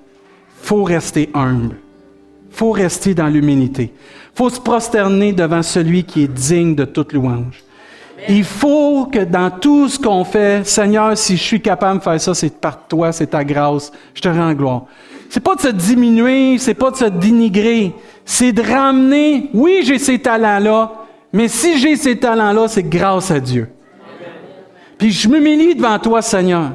[0.61, 1.77] faut rester humble.
[2.51, 3.91] faut rester dans l'humilité.
[4.35, 7.63] faut se prosterner devant celui qui est digne de toute louange.
[8.29, 12.21] Il faut que dans tout ce qu'on fait, Seigneur, si je suis capable de faire
[12.21, 13.91] ça, c'est par toi, c'est ta grâce.
[14.13, 14.83] Je te rends gloire.
[15.27, 17.95] C'est pas de se diminuer, c'est pas de se dénigrer,
[18.25, 20.93] c'est de ramener, oui, j'ai ces talents-là,
[21.33, 23.69] mais si j'ai ces talents-là, c'est grâce à Dieu.
[24.99, 26.73] Puis je m'humilie devant toi, Seigneur.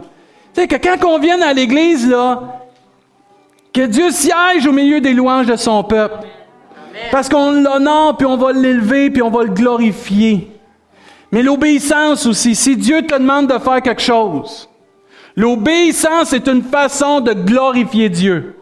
[0.56, 2.62] Tu sais, que quand on vient à l'Église, là,
[3.74, 6.24] que Dieu siège au milieu des louanges de son peuple.
[7.10, 10.50] Parce qu'on l'honore, puis on va l'élever, puis on va le glorifier.
[11.30, 14.66] Mais l'obéissance aussi, si Dieu te demande de faire quelque chose,
[15.36, 18.56] l'obéissance est une façon de glorifier Dieu.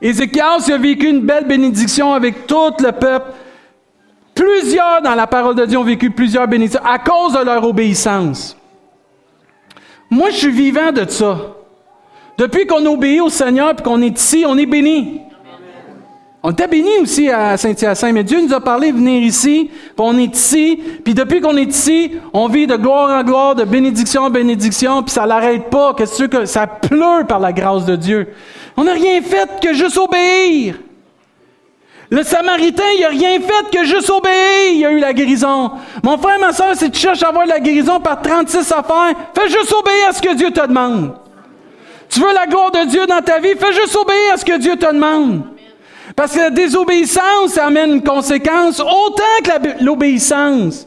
[0.00, 3.32] Ézéchias a vécu une belle bénédiction avec tout le peuple
[4.34, 8.55] Plusieurs dans la parole de Dieu ont vécu plusieurs bénédictions à cause de leur obéissance.
[10.10, 11.38] Moi, je suis vivant de ça.
[12.38, 15.20] Depuis qu'on obéit au Seigneur et qu'on est ici, on est béni.
[16.42, 19.92] On était béni aussi à Saint-Hyacinthe, mais Dieu nous a parlé de venir ici, puis
[19.98, 23.64] on est ici, puis depuis qu'on est ici, on vit de gloire en gloire, de
[23.64, 25.94] bénédiction en bénédiction, puis ça l'arrête pas.
[25.94, 28.28] Qu'est-ce que ça pleure par la grâce de Dieu?
[28.76, 30.76] On n'a rien fait que juste obéir.
[32.10, 35.72] Le Samaritain, il n'a rien fait que juste obéir, il a eu la guérison.
[36.04, 39.48] Mon frère, ma soeur, si tu cherches à avoir la guérison par 36 affaires, fais
[39.48, 41.14] juste obéir à ce que Dieu te demande.
[42.08, 44.56] Tu veux la gloire de Dieu dans ta vie, fais juste obéir à ce que
[44.58, 45.42] Dieu te demande.
[46.14, 50.86] Parce que la désobéissance amène une conséquence autant que l'obéissance.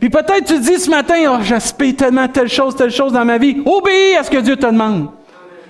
[0.00, 3.38] Puis peut-être tu dis ce matin, oh, j'aspire tellement telle chose, telle chose dans ma
[3.38, 3.60] vie.
[3.66, 5.08] Obéis à ce que Dieu te demande.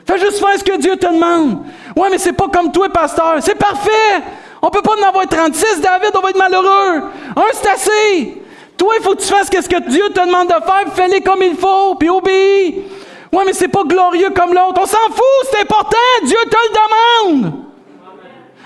[0.06, 1.62] Fais juste faire ce que Dieu te demande.
[1.96, 3.36] Ouais, mais c'est pas comme toi, pasteur.
[3.40, 4.22] C'est parfait.
[4.66, 7.02] On peut pas en avoir 36, David, on va être malheureux.
[7.36, 8.42] Un, c'est assez.
[8.78, 11.42] Toi, il faut que tu fasses ce que Dieu te demande de faire, fais-les comme
[11.42, 12.82] il faut, puis obéis.
[13.30, 14.80] Ouais, mais c'est pas glorieux comme l'autre.
[14.80, 17.52] On s'en fout, c'est important, Dieu te le demande.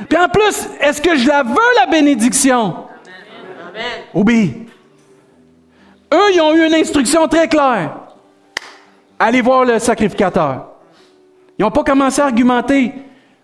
[0.09, 2.77] Puis en plus, est-ce que je la veux, la bénédiction?
[3.69, 4.05] Amen.
[4.15, 4.69] Obéis.
[6.15, 7.91] Eux, ils ont eu une instruction très claire.
[9.19, 10.69] Allez voir le sacrificateur.
[11.59, 12.93] Ils n'ont pas commencé à argumenter.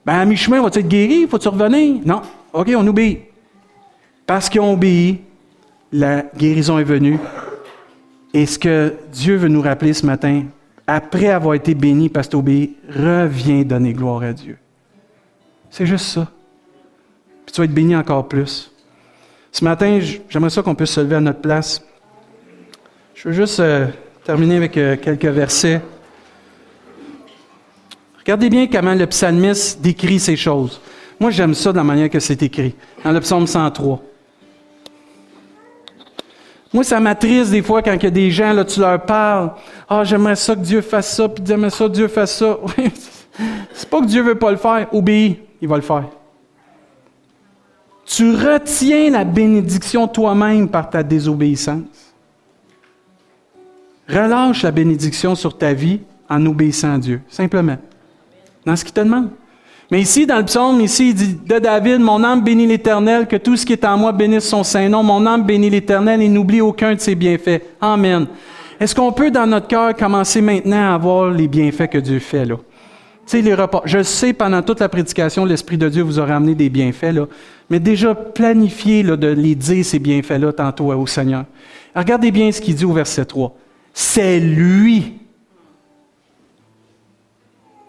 [0.07, 1.27] Ben, à mi-chemin, vas-tu être guéri?
[1.29, 2.01] Faut-tu revenir?
[2.07, 2.23] Non.
[2.55, 3.19] OK, on obéit.
[4.27, 5.21] Parce qu'ils ont obéi,
[5.93, 7.19] la guérison est venue.
[8.33, 10.45] Et ce que Dieu veut nous rappeler ce matin,
[10.87, 14.57] après avoir été béni parce que tu obéis, reviens donner gloire à Dieu.
[15.69, 16.29] C'est juste ça.
[17.45, 18.71] Puis tu vas être béni encore plus.
[19.51, 19.99] Ce matin,
[20.29, 21.85] j'aimerais ça qu'on puisse se lever à notre place.
[23.17, 23.89] Je veux juste euh,
[24.23, 25.81] terminer avec euh, quelques versets.
[28.21, 30.81] Regardez bien comment le psalmiste décrit ces choses.
[31.25, 34.03] Moi, j'aime ça de la manière que c'est écrit, dans le psaume 103.
[36.71, 39.53] Moi, ça m'attriste des fois quand il y a des gens, là, tu leur parles.
[39.89, 42.59] Ah, j'aimerais ça que Dieu fasse ça, puis j'aimerais ça que Dieu fasse ça.
[43.73, 44.87] c'est pas que Dieu veut pas le faire.
[44.93, 46.05] Obéis, il va le faire.
[48.05, 52.13] Tu retiens la bénédiction toi-même par ta désobéissance.
[54.11, 57.79] Relâche la bénédiction sur ta vie en obéissant à Dieu, simplement.
[58.67, 59.31] Dans ce qu'il te demande.
[59.95, 63.37] Mais ici, dans le psaume, ici, il dit de David, mon âme bénit l'Éternel, que
[63.37, 65.05] tout ce qui est en moi bénisse son Saint-Nom.
[65.05, 67.63] Mon âme bénit l'Éternel et n'oublie aucun de ses bienfaits.
[67.81, 68.27] Amen.
[68.81, 72.45] Est-ce qu'on peut, dans notre cœur, commencer maintenant à voir les bienfaits que Dieu fait,
[72.45, 72.57] là?
[72.57, 72.63] Tu
[73.27, 73.55] sais, les.
[73.85, 77.29] Je sais, pendant toute la prédication, l'Esprit de Dieu vous aura amené des bienfaits, là.
[77.71, 81.45] Mais déjà, planifiez, là, de les dire, ces bienfaits-là, tantôt au Seigneur.
[81.95, 83.55] regardez bien ce qu'il dit au verset 3.
[83.93, 85.21] C'est lui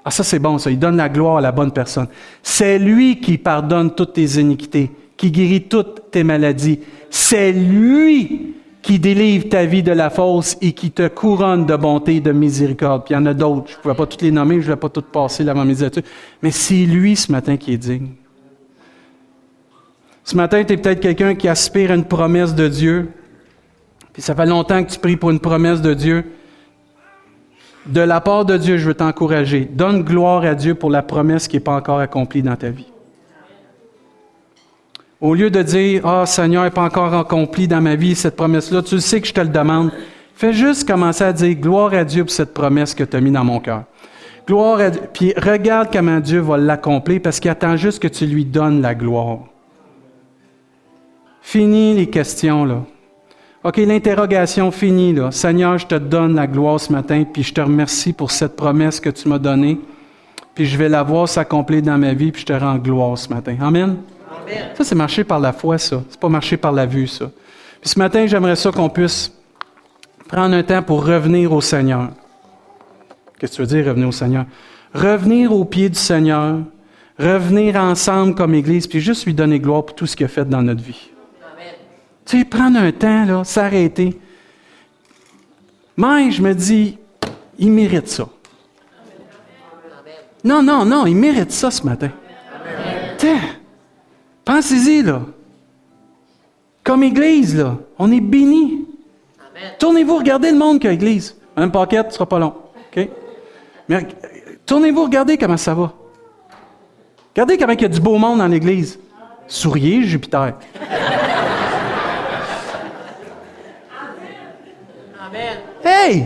[0.08, 0.70] ah, ça c'est bon, ça.
[0.70, 2.08] Il donne la gloire à la bonne personne.
[2.43, 6.80] C'est lui qui pardonne toutes tes iniquités, qui guérit toutes tes maladies.
[7.10, 8.53] C'est lui
[8.84, 12.32] qui délivre ta vie de la fausse et qui te couronne de bonté et de
[12.32, 13.03] miséricorde.
[13.03, 13.72] Puis il y en a d'autres.
[13.72, 15.82] Je ne pouvais pas toutes les nommer, je ne vais pas toutes passer l'avant mes
[15.82, 16.06] études.
[16.43, 18.10] Mais c'est lui ce matin qui est digne.
[20.24, 23.10] Ce matin, tu es peut-être quelqu'un qui aspire à une promesse de Dieu.
[24.14, 26.26] Puis ça fait longtemps que tu pries pour une promesse de Dieu
[27.86, 29.70] de la part de Dieu, je veux t'encourager.
[29.72, 32.88] Donne gloire à Dieu pour la promesse qui n'est pas encore accomplie dans ta vie.
[35.22, 38.36] Au lieu de dire, ah oh, Seigneur, n'est pas encore accompli dans ma vie cette
[38.36, 39.92] promesse-là, tu sais que je te le demande.
[40.36, 43.32] Fais juste commencer à dire gloire à Dieu pour cette promesse que tu as mis
[43.32, 43.84] dans mon cœur.
[44.46, 45.02] Gloire à Dieu.
[45.14, 48.94] Puis regarde comment Dieu va l'accomplir parce qu'il attend juste que tu lui donnes la
[48.94, 49.40] gloire.
[51.42, 52.84] Fini les questions, là.
[53.66, 55.32] OK, l'interrogation finie, là.
[55.32, 58.99] Seigneur, je te donne la gloire ce matin, puis je te remercie pour cette promesse
[58.99, 59.80] que tu m'as donnée.
[60.53, 63.28] Puis je vais la voir s'accomplir dans ma vie, puis je te rends gloire ce
[63.28, 63.55] matin.
[63.59, 63.97] Amen?
[64.30, 64.66] Amen.
[64.76, 66.03] Ça, c'est marcher par la foi, ça.
[66.11, 67.32] C'est pas marcher par la vue, ça.
[67.82, 69.32] Puis ce matin, j'aimerais ça qu'on puisse
[70.28, 72.09] prendre un temps pour revenir au Seigneur.
[73.39, 74.45] Qu'est-ce que tu veux dire, revenir au Seigneur?
[74.93, 76.59] Revenir au pied du Seigneur,
[77.18, 80.47] revenir ensemble comme Église, puis juste lui donner gloire pour tout ce qu'il a fait
[80.47, 81.09] dans notre vie.
[82.26, 84.19] Tu sais, prendre un temps, là, s'arrêter.
[85.97, 86.97] Mais je me dis,
[87.57, 88.28] il mérite ça.
[90.43, 92.09] Non, non, non, il mérite ça ce matin.
[94.43, 95.21] Pensez-y, là.
[96.84, 98.86] Comme Église, là, on est béni.
[99.80, 101.36] Tournez-vous, regardez le monde qu'a Église.
[101.55, 102.53] Un paquet, ce sera pas long.
[103.88, 104.07] Mais
[104.65, 105.93] tournez-vous, regardez comment ça va.
[107.34, 108.99] Regardez comment il y a du beau monde dans l'Église.
[109.47, 110.53] Souriez, Jupiter.
[115.86, 116.26] Hey!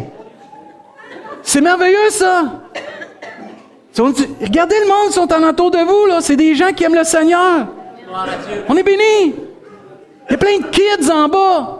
[1.43, 2.61] C'est merveilleux, ça!
[3.97, 6.21] Regardez le monde, ils sont alentour de vous, là.
[6.21, 7.67] C'est des gens qui aiment le Seigneur.
[8.69, 9.35] On est bénis.
[10.29, 11.79] Il y a plein de kids en bas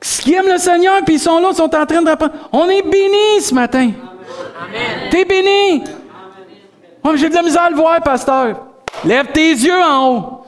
[0.00, 2.32] qui aiment le Seigneur, puis ils sont là, ils sont en train de répondre.
[2.52, 3.92] On est bénis ce matin.
[5.10, 5.84] T'es béni.
[7.04, 8.66] Oh, j'ai de la misère à le voir, pasteur.
[9.04, 10.44] Lève tes yeux en haut.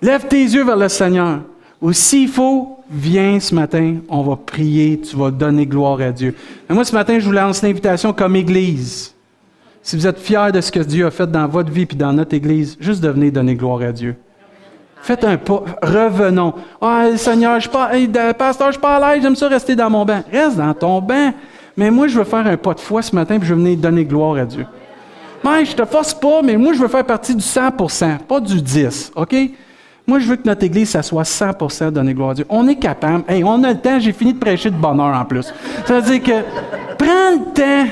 [0.00, 1.40] Lève tes yeux vers le Seigneur.
[1.80, 6.34] Ou s'il faut, viens ce matin, on va prier, tu vas donner gloire à Dieu.
[6.68, 9.14] moi, ce matin, je vous lance l'invitation comme Église.
[9.82, 12.12] Si vous êtes fiers de ce que Dieu a fait dans votre vie et dans
[12.12, 14.16] notre Église, juste de venir donner gloire à Dieu.
[15.00, 16.54] Faites un pas, revenons.
[16.80, 17.90] Ah, Seigneur, je pas,
[18.34, 20.24] pasteur, je suis pas à l'aise, j'aime ça rester dans mon bain.
[20.32, 21.32] Reste dans ton bain.
[21.76, 23.78] Mais moi, je veux faire un pas de foi ce matin, puis je veux venir
[23.78, 24.66] donner gloire à Dieu.
[25.44, 28.60] Mais je te force pas, mais moi, je veux faire partie du 100% pas du
[28.60, 29.36] 10 OK?
[30.06, 32.46] Moi, je veux que notre Église, ça soit 100% donner gloire à Dieu.
[32.48, 33.24] On est capable.
[33.26, 35.52] Hey, on a le temps, j'ai fini de prêcher de bonheur en plus.
[35.84, 36.42] Ça veut dire que
[36.96, 37.90] prends le temps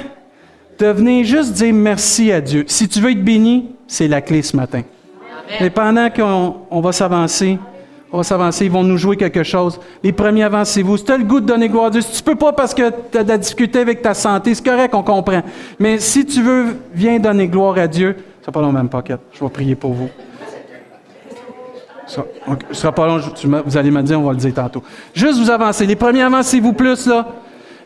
[0.78, 2.64] de venir juste dire merci à Dieu.
[2.68, 4.82] Si tu veux être béni, c'est la clé ce matin.
[5.60, 7.58] Et pendant qu'on va s'avancer,
[8.12, 9.80] on va s'avancer, ils vont nous jouer quelque chose.
[10.04, 10.98] Les premiers, avancez-vous.
[10.98, 12.72] Si tu as le goût de donner gloire à Dieu, si tu peux pas parce
[12.72, 15.42] que tu as de la difficulté avec ta santé, c'est correct, on comprend.
[15.80, 18.14] Mais si tu veux, viens donner gloire à Dieu.
[18.44, 19.16] Ça pas long, même paquet.
[19.32, 20.08] Je vais prier pour vous.
[22.06, 22.24] Ça,
[22.72, 23.20] sera pas long,
[23.64, 24.82] vous allez me dire, on va le dire tantôt.
[25.14, 25.86] Juste vous avancer.
[25.86, 27.26] Les premiers, avancez-vous plus, là.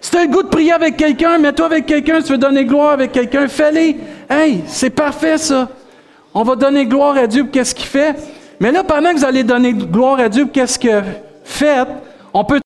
[0.01, 3.13] Si le goût de prier avec quelqu'un, mets-toi avec quelqu'un, tu veux donner gloire avec
[3.13, 3.97] quelqu'un, fais-le.
[4.31, 5.69] Hey, c'est parfait, ça.
[6.35, 8.15] On va donner gloire à Dieu pour qu'est-ce qu'il fait.
[8.61, 11.03] Mais là, pendant que vous allez donner gloire à Dieu qu'est-ce que
[11.43, 11.87] fait,
[12.33, 12.61] on peut